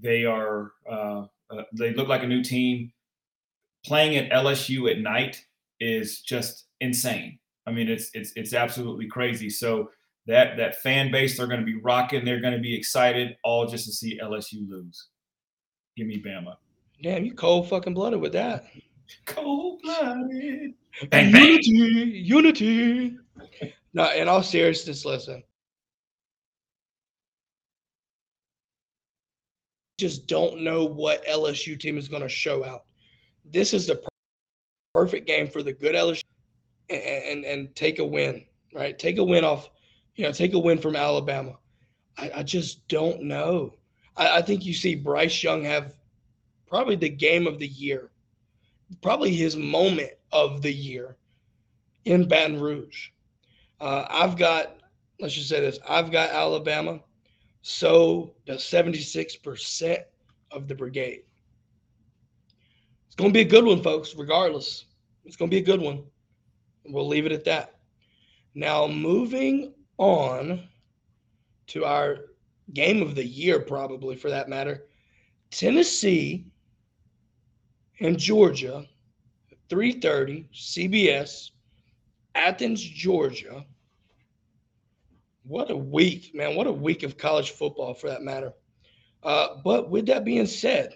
[0.00, 2.92] They are, uh, uh, they look like a new team.
[3.84, 5.44] Playing at LSU at night
[5.78, 7.38] is just insane.
[7.66, 9.50] I mean, it's it's it's absolutely crazy.
[9.50, 9.90] So
[10.26, 12.24] that that fan base, they're going to be rocking.
[12.24, 15.08] They're going to be excited, all just to see LSU lose.
[15.96, 16.56] Give me Bama.
[17.02, 18.64] damn, you cold fucking blooded with that.
[19.26, 20.74] Cold blooded.
[21.10, 21.60] Bang, bang.
[21.62, 21.72] Unity,
[22.24, 23.16] unity.
[23.94, 25.44] No, in all seriousness, listen.
[29.96, 32.82] Just don't know what LSU team is going to show out.
[33.44, 34.02] This is the
[34.92, 36.24] perfect game for the good LSU
[36.90, 38.98] and, and and take a win, right?
[38.98, 39.70] Take a win off
[40.16, 41.56] you know, take a win from Alabama.
[42.18, 43.74] I, I just don't know.
[44.16, 45.94] I, I think you see Bryce Young have
[46.66, 48.10] probably the game of the year,
[49.02, 51.16] probably his moment of the year
[52.04, 53.10] in Baton Rouge.
[53.80, 54.78] Uh, I've got,
[55.20, 57.00] let's just say this, I've got Alabama.
[57.62, 59.98] So does 76%
[60.52, 61.22] of the brigade.
[63.06, 64.84] It's going to be a good one, folks, regardless.
[65.24, 66.04] It's going to be a good one.
[66.84, 67.74] We'll leave it at that.
[68.54, 70.68] Now, moving on
[71.68, 72.18] to our
[72.72, 74.86] game of the year, probably for that matter
[75.50, 76.46] Tennessee
[78.00, 78.86] and Georgia,
[79.68, 81.50] 3:30 CBS,
[82.34, 83.64] Athens, Georgia.
[85.44, 86.56] What a week, man!
[86.56, 88.52] What a week of college football, for that matter.
[89.22, 90.92] Uh, but with that being said,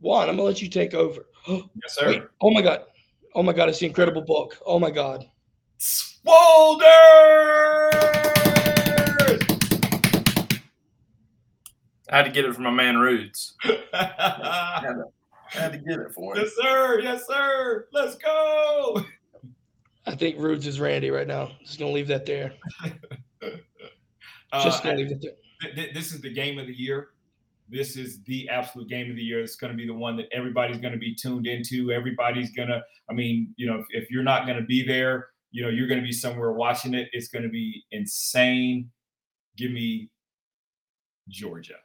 [0.00, 1.26] Juan, I'm gonna let you take over.
[1.48, 2.08] yes, sir.
[2.08, 2.84] Wait, oh my god!
[3.34, 3.68] Oh my god!
[3.68, 4.58] It's the incredible book.
[4.66, 5.28] Oh my god!
[5.78, 6.84] Swolder.
[12.10, 13.54] I had to get it from my man Rudes.
[13.64, 15.04] I, had to,
[15.54, 16.44] I had to get it for him.
[16.44, 17.00] Yes, sir.
[17.00, 17.88] Yes, sir.
[17.92, 19.04] Let's go.
[20.06, 21.52] I think Rudes is Randy right now.
[21.64, 22.52] Just gonna leave that there.
[24.62, 25.88] Just gonna uh, leave it there.
[25.92, 27.08] This is the game of the year.
[27.68, 29.40] This is the absolute game of the year.
[29.40, 31.90] It's going to be the one that everybody's going to be tuned into.
[31.90, 35.28] Everybody's going to, I mean, you know, if, if you're not going to be there,
[35.54, 37.08] you know, you're going to be somewhere watching it.
[37.12, 38.90] It's going to be insane.
[39.56, 40.10] Give me
[41.28, 41.76] Georgia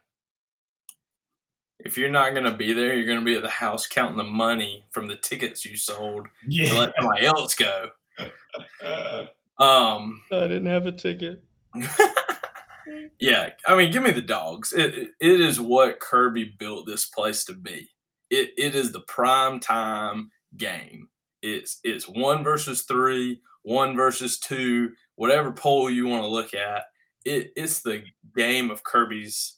[1.80, 4.18] if you're not going to be there, you're going to be at the house counting
[4.18, 6.70] the money from the tickets you sold yeah.
[6.70, 7.90] to let somebody else go.
[9.60, 11.42] um, I didn't have a ticket.
[13.20, 14.74] yeah, I mean, give me the dogs.
[14.74, 17.90] It, it is what Kirby built this place to be.
[18.30, 21.08] It, it is the prime time game.
[21.42, 26.84] It's it's one versus three, one versus two, whatever poll you want to look at.
[27.26, 28.04] It, it's the
[28.36, 29.58] game of Kirby's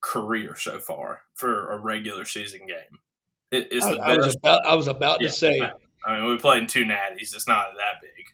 [0.00, 2.98] career so far for a regular season game.
[3.50, 5.60] It, it's I, I, was about, I was about yeah, to say.
[6.04, 7.34] I mean, we played in two natties.
[7.34, 8.26] It's not that big.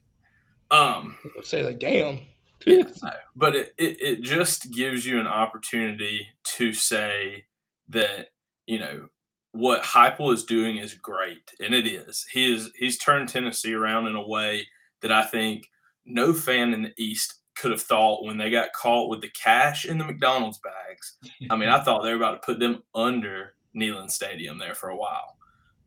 [0.71, 2.21] Um, say like, damn.
[2.67, 2.83] yeah,
[3.37, 7.45] but it, it it just gives you an opportunity to say
[7.89, 8.29] that
[8.67, 9.09] you know
[9.53, 12.27] what Heupel is doing is great, and it is.
[12.33, 14.67] He is he's turned Tennessee around in a way
[15.03, 15.69] that I think
[16.05, 19.85] no fan in the East could have thought when they got caught with the cash
[19.85, 21.17] in the McDonald's bags.
[21.51, 24.91] I mean, I thought they were about to put them under Neyland Stadium there for
[24.91, 25.37] a while.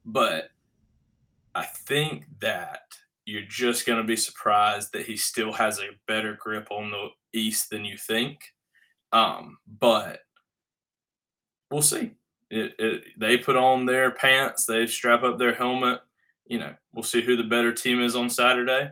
[0.06, 0.50] But
[1.56, 2.82] I think that
[3.26, 7.10] you're just going to be surprised that he still has a better grip on the
[7.34, 8.40] East than you think.
[9.12, 10.20] Um, but
[11.70, 12.12] we'll see.
[12.50, 16.02] It, it, they put on their pants, they strap up their helmet.
[16.48, 18.92] You know, we'll see who the better team is on Saturday.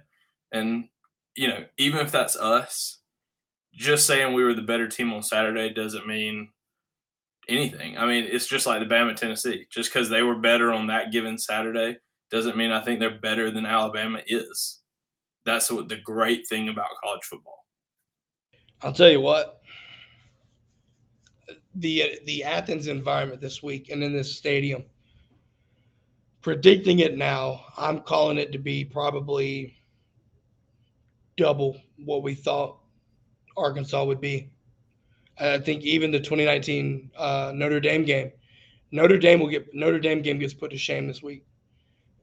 [0.52, 0.90] And
[1.36, 3.00] you know, even if that's us,
[3.74, 6.50] just saying we were the better team on Saturday doesn't mean
[7.48, 7.98] anything.
[7.98, 9.66] I mean, it's just like the Bama Tennessee.
[9.70, 11.98] Just because they were better on that given Saturday
[12.32, 14.82] doesn't mean I think they're better than Alabama is.
[15.46, 17.66] That's what the great thing about college football.
[18.82, 19.62] I'll tell you what.
[21.76, 24.84] The the Athens environment this week and in this stadium.
[26.42, 29.79] Predicting it now, I'm calling it to be probably
[31.40, 32.78] double what we thought
[33.56, 34.50] Arkansas would be.
[35.40, 38.32] I think even the 2019 uh, Notre Dame game,
[38.92, 41.46] Notre Dame will get Notre Dame game gets put to shame this week.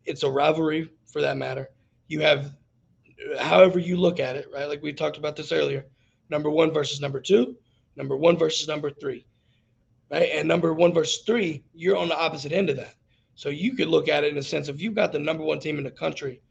[0.05, 1.71] It's a rivalry for that matter.
[2.09, 2.53] You have,
[3.39, 4.69] however you look at it, right?
[4.69, 5.87] Like we talked about this earlier,
[6.29, 7.57] number one versus number two,
[7.97, 9.25] number one versus number three,
[10.11, 10.31] right?
[10.35, 12.95] And number one versus three, you're on the opposite end of that.
[13.35, 15.59] So you could look at it in a sense if you've got the number one
[15.59, 16.43] team in the country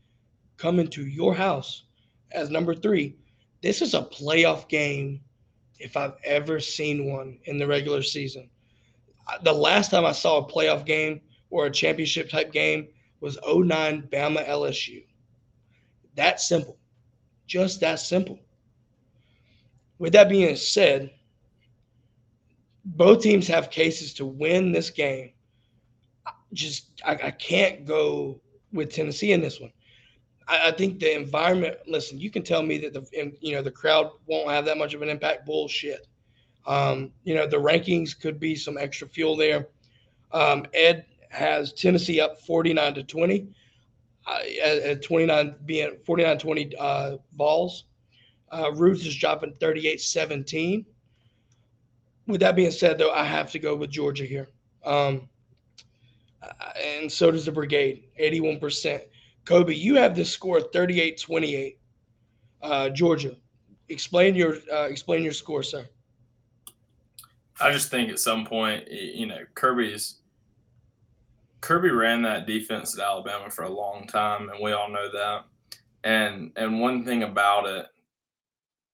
[0.58, 1.84] coming to your house
[2.36, 3.16] as number three,
[3.62, 5.22] this is a playoff game
[5.80, 8.50] if I've ever seen one in the regular season.
[9.44, 12.88] The last time I saw a playoff game or a championship type game
[13.22, 15.04] was 09 Bama LSU.
[16.16, 16.78] That simple.
[17.48, 18.40] Just that simple.
[19.98, 21.12] With that being said,
[22.84, 25.32] both teams have cases to win this game.
[26.54, 28.40] Just I, I can't go
[28.72, 29.72] with Tennessee in this one.
[30.48, 31.78] I, I think the environment.
[31.88, 34.94] Listen, you can tell me that the you know the crowd won't have that much
[34.94, 35.46] of an impact.
[35.46, 36.08] Bullshit.
[36.68, 39.68] Um, you know the rankings could be some extra fuel there.
[40.32, 43.48] Um, Ed has Tennessee up 49 to 20.
[44.28, 47.86] Uh, at, 29 being 49 20 uh, balls.
[48.52, 50.86] Uh, Ruth is dropping 38 17.
[52.28, 54.50] With that being said, though, I have to go with Georgia here.
[54.84, 55.30] Um,
[56.84, 59.02] and so does the Brigade, 81%.
[59.46, 61.80] Kobe, you have this score 38 28.
[62.62, 63.36] Uh, Georgia.
[63.90, 65.88] explain your uh, explain your score, sir.
[67.60, 70.20] I just think at some point, you know, Kirby's
[71.62, 75.46] Kirby ran that defense at Alabama for a long time, and we all know that.
[76.04, 77.86] And and one thing about it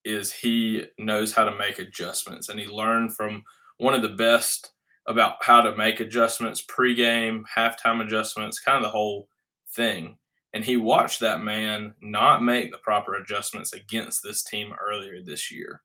[0.03, 3.43] is he knows how to make adjustments, and he learned from
[3.77, 4.71] one of the best
[5.07, 9.27] about how to make adjustments pregame, halftime adjustments, kind of the whole
[9.73, 10.17] thing.
[10.53, 15.51] And he watched that man not make the proper adjustments against this team earlier this
[15.51, 15.81] year.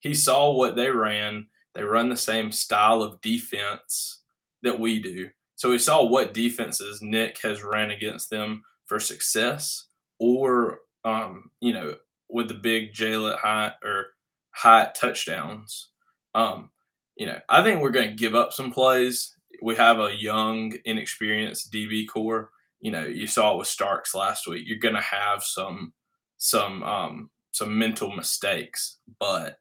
[0.00, 1.46] He saw what they ran.
[1.74, 4.20] They run the same style of defense
[4.62, 5.30] that we do.
[5.56, 9.86] So he saw what defenses Nick has ran against them for success,
[10.18, 11.94] or um, you know,
[12.28, 14.08] with the big Jalin Hyatt or
[14.52, 15.88] Hyatt touchdowns.
[16.34, 16.70] Um,
[17.16, 19.34] you know, I think we're going to give up some plays.
[19.62, 22.50] We have a young, inexperienced DB corps.
[22.80, 24.64] You know, you saw it with Starks last week.
[24.66, 25.92] You're going to have some
[26.38, 29.58] some um, some mental mistakes, but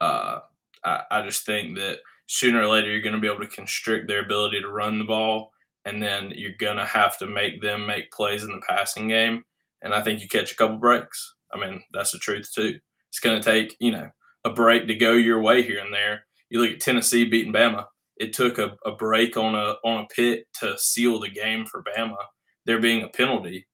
[0.00, 0.40] uh,
[0.84, 4.08] I, I just think that sooner or later you're going to be able to constrict
[4.08, 5.52] their ability to run the ball
[5.84, 9.44] and then you're going to have to make them make plays in the passing game
[9.82, 11.34] and i think you catch a couple breaks.
[11.52, 12.78] I mean that's the truth too.
[13.08, 14.10] It's going to take you know
[14.44, 16.26] a break to go your way here and there.
[16.50, 17.86] You look at tennessee beating bama
[18.16, 21.82] it took a, a break on a on a pit to seal the game for
[21.82, 22.16] bama
[22.64, 23.66] there being a penalty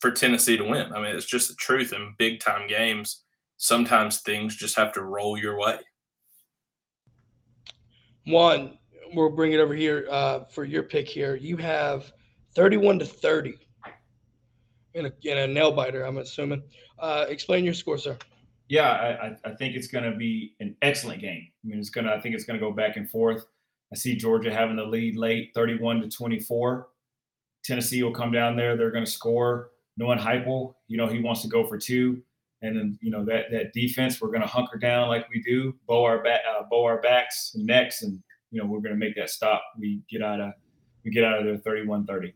[0.00, 3.24] for tennessee to win i mean it's just the truth in big time games
[3.56, 5.78] sometimes things just have to roll your way
[8.26, 8.78] one,
[9.14, 11.36] we'll bring it over here uh, for your pick here.
[11.36, 12.12] You have
[12.54, 13.54] 31 to 30
[14.94, 16.62] in a, in a nail biter, I'm assuming.
[16.98, 18.16] Uh, explain your score, sir.
[18.70, 18.88] Yeah,
[19.20, 21.48] I, I think it's going to be an excellent game.
[21.64, 23.44] I mean, it's going to, I think it's going to go back and forth.
[23.92, 26.86] I see Georgia having the lead late, 31 to 24.
[27.64, 28.76] Tennessee will come down there.
[28.76, 29.72] They're going to score.
[29.96, 32.22] Knowing Heupel, you know, he wants to go for two.
[32.62, 35.74] And then, you know, that that defense, we're going to hunker down like we do,
[35.88, 38.98] bow our back, uh, bow our backs and necks, and you know, we're going to
[38.98, 39.62] make that stop.
[39.78, 40.52] We get out of
[41.04, 42.32] we get out of there 31-30.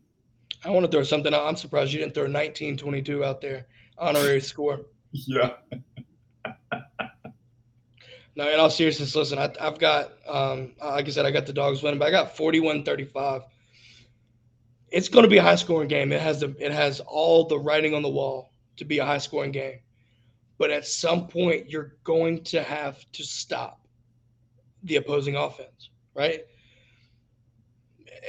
[0.64, 1.46] I want to throw something out.
[1.46, 3.66] I'm surprised you didn't throw 19-22 out there,
[3.98, 4.80] honorary score.
[5.28, 5.52] Yeah.
[8.36, 11.52] No, in all seriousness, listen, I, have got, um, like I said, I got the
[11.52, 13.42] dogs winning, but I got 41-35.
[14.90, 16.12] It's going to be a high scoring game.
[16.12, 19.18] It has the, it has all the writing on the wall to be a high
[19.18, 19.78] scoring game
[20.58, 23.80] but at some point you're going to have to stop
[24.84, 26.46] the opposing offense, right?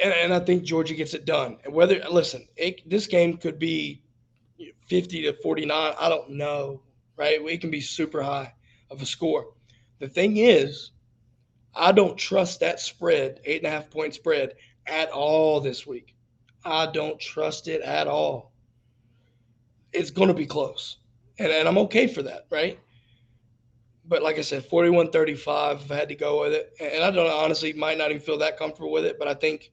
[0.03, 1.57] And, and I think Georgia gets it done.
[1.63, 4.01] And whether listen, it, this game could be
[4.87, 6.81] 50 to 49, I don't know,
[7.17, 7.39] right?
[7.41, 8.53] It can be super high
[8.89, 9.53] of a score.
[9.99, 10.91] The thing is,
[11.73, 14.55] I don't trust that spread, eight and a half point spread,
[14.87, 16.15] at all this week.
[16.63, 18.51] I don't trust it at all.
[19.93, 20.97] It's going to be close
[21.37, 22.79] and, and I'm okay for that, right?
[24.07, 26.73] But like I said, 41 35, I've had to go with it.
[26.79, 29.71] And I don't honestly might not even feel that comfortable with it, but I think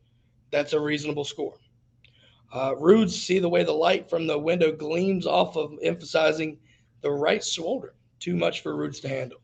[0.51, 1.55] that's a reasonable score.
[2.53, 6.59] Uh, Rudes see the way the light from the window gleams off of emphasizing
[7.01, 7.95] the right shoulder.
[8.21, 9.42] Too much for Rudes to handle.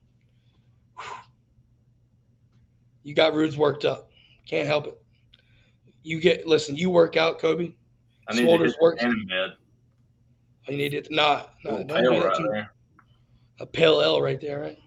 [3.08, 4.10] You got Rudes worked up.
[4.46, 5.00] Can't help it.
[6.02, 6.76] You get listen.
[6.76, 7.72] You work out, Kobe.
[8.28, 9.54] I need Shoulders to get in bed.
[10.68, 12.70] You need it not pale right there.
[13.60, 14.78] a pale L right there, right?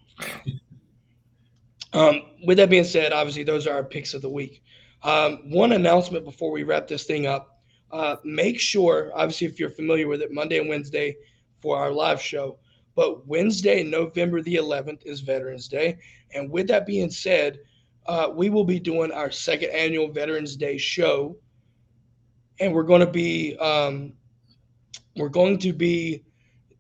[1.94, 4.62] um, with that being said, obviously those are our picks of the week.
[5.02, 7.60] Um, one announcement before we wrap this thing up.
[7.90, 11.16] Uh, make sure, obviously, if you're familiar with it, Monday and Wednesday
[11.60, 12.60] for our live show.
[12.94, 15.98] But Wednesday, November the 11th, is Veterans Day.
[16.36, 17.58] And with that being said,
[18.08, 21.38] uh, we will be doing our second annual Veterans Day show.
[22.60, 24.14] And we're going to be um,
[25.16, 26.24] we're going to be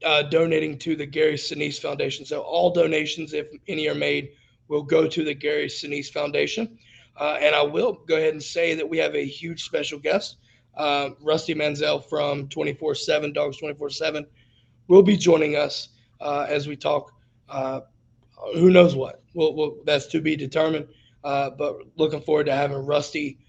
[0.04, 2.26] uh, donating to the Gary Sinise Foundation.
[2.26, 4.32] So all donations, if any are made,
[4.68, 6.78] will go to the Gary Sinise Foundation.
[7.20, 10.38] Uh, and I will go ahead and say that we have a huge special guest,
[10.78, 14.26] uh, Rusty Mansell from 24 7, Dawgs 24 7,
[14.88, 15.90] will be joining us
[16.22, 17.14] uh, as we talk.
[17.50, 17.82] Uh,
[18.56, 19.22] who knows what?
[19.34, 20.88] Well, well, that's to be determined.
[21.24, 23.40] Uh, but looking forward to having Rusty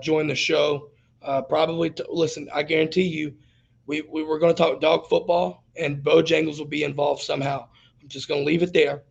[0.00, 0.90] join the show.
[1.48, 3.34] probably, to, listen, I guarantee you,
[3.86, 7.66] we, we were going to talk dog football, and Bojangles will be involved somehow.
[8.00, 9.02] I'm just going to leave it there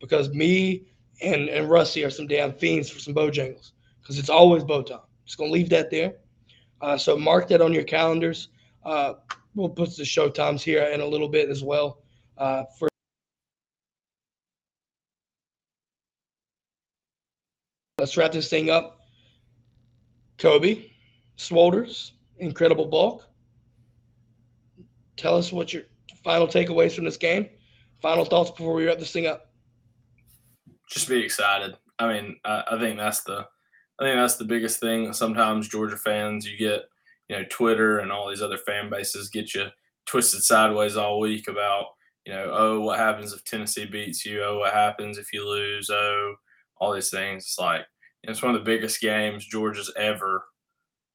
[0.00, 0.86] because me
[1.22, 5.00] and, and Rusty are some damn fiends for some Bojangles because it's always Bo time.
[5.24, 6.14] Just going to leave that there.
[6.80, 8.48] Uh, so mark that on your calendars.
[8.84, 9.14] Uh,
[9.54, 12.02] we'll put the show times here in a little bit as well.
[12.36, 12.87] Uh, for
[17.98, 19.00] let's wrap this thing up.
[20.38, 20.90] Kobe,
[21.36, 23.28] Swolders, incredible bulk
[25.18, 25.82] tell us what your
[26.24, 27.48] final takeaways from this game.
[28.00, 29.50] Final thoughts before we wrap this thing up.
[30.88, 31.76] Just be excited.
[31.98, 33.46] I mean, I, I think that's the
[34.00, 35.12] I think that's the biggest thing.
[35.12, 36.84] Sometimes Georgia fans, you get,
[37.28, 39.66] you know, Twitter and all these other fan bases get you
[40.06, 41.86] twisted sideways all week about,
[42.24, 44.40] you know, oh, what happens if Tennessee beats you?
[44.44, 45.90] Oh, what happens if you lose?
[45.90, 46.34] Oh,
[46.80, 47.44] all these things.
[47.44, 47.82] It's like
[48.22, 50.44] it's one of the biggest games Georgia's ever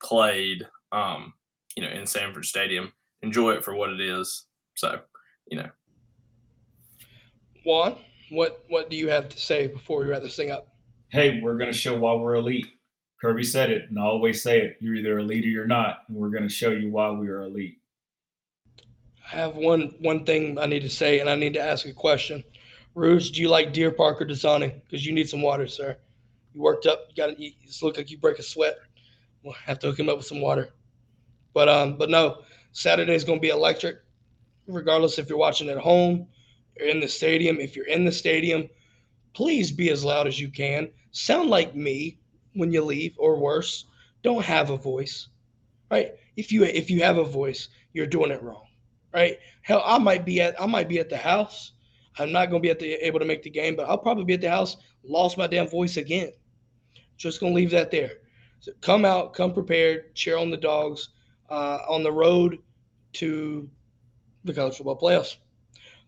[0.01, 0.67] played.
[0.91, 1.33] Um,
[1.75, 2.91] you know, in Sanford Stadium.
[3.21, 4.45] Enjoy it for what it is.
[4.75, 4.99] So,
[5.49, 5.69] you know.
[7.65, 7.97] Juan,
[8.29, 10.67] what what do you have to say before we wrap this thing up?
[11.09, 12.67] Hey, we're going to show why we're elite.
[13.21, 14.77] Kirby said it, and I always say it.
[14.81, 17.43] You're either elite or you're not, and we're going to show you why we are
[17.43, 17.77] elite.
[19.31, 21.93] I have one one thing I need to say, and I need to ask a
[21.93, 22.43] question.
[22.95, 24.81] Rudes, do you like Deer Park or Dasani?
[24.83, 25.97] Because you need some water, sir.
[26.53, 27.07] You worked up.
[27.09, 27.41] You got to.
[27.41, 27.57] eat.
[27.61, 28.77] You look like you break a sweat.
[29.41, 30.69] We'll have to hook him up with some water.
[31.53, 32.41] But um, but no,
[32.71, 33.97] Saturday is going to be electric,
[34.67, 36.27] regardless if you're watching at home
[36.79, 37.59] or in the stadium.
[37.59, 38.69] If you're in the stadium,
[39.33, 40.89] please be as loud as you can.
[41.11, 42.19] Sound like me
[42.53, 43.85] when you leave, or worse,
[44.21, 45.29] don't have a voice.
[45.89, 46.13] Right?
[46.37, 48.67] If you if you have a voice, you're doing it wrong.
[49.13, 49.39] Right?
[49.63, 51.71] Hell, I might be at I might be at the house.
[52.19, 54.23] I'm not going to be at the, able to make the game, but I'll probably
[54.23, 54.77] be at the house.
[55.03, 56.31] Lost my damn voice again.
[57.17, 58.11] Just going to leave that there.
[58.59, 61.09] So come out, come prepared, cheer on the dogs
[61.49, 62.59] uh, on the road
[63.13, 63.69] to
[64.43, 65.37] the college football playoffs.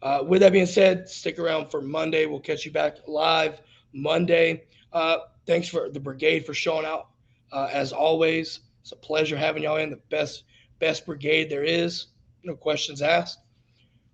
[0.01, 2.25] Uh, with that being said, stick around for Monday.
[2.25, 3.61] We'll catch you back live
[3.93, 4.65] Monday.
[4.93, 7.09] Uh, thanks for the brigade for showing out.
[7.51, 10.43] Uh, as always, it's a pleasure having y'all in the best
[10.79, 12.07] best brigade there is.
[12.43, 13.39] No questions asked.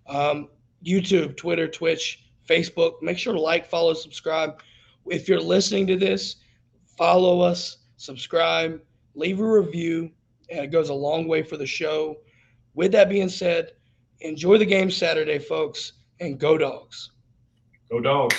[0.06, 0.48] Um,
[0.84, 3.02] YouTube, Twitter, Twitch, Facebook.
[3.02, 4.62] Make sure to like, follow, subscribe.
[5.06, 6.36] If you're listening to this,
[6.96, 8.80] follow us, subscribe,
[9.14, 10.10] leave a review
[10.50, 12.16] and it goes a long way for the show.
[12.74, 13.72] With that being said,
[14.20, 17.10] enjoy the game Saturday, folks, and go dogs.
[17.90, 18.36] Go dogs.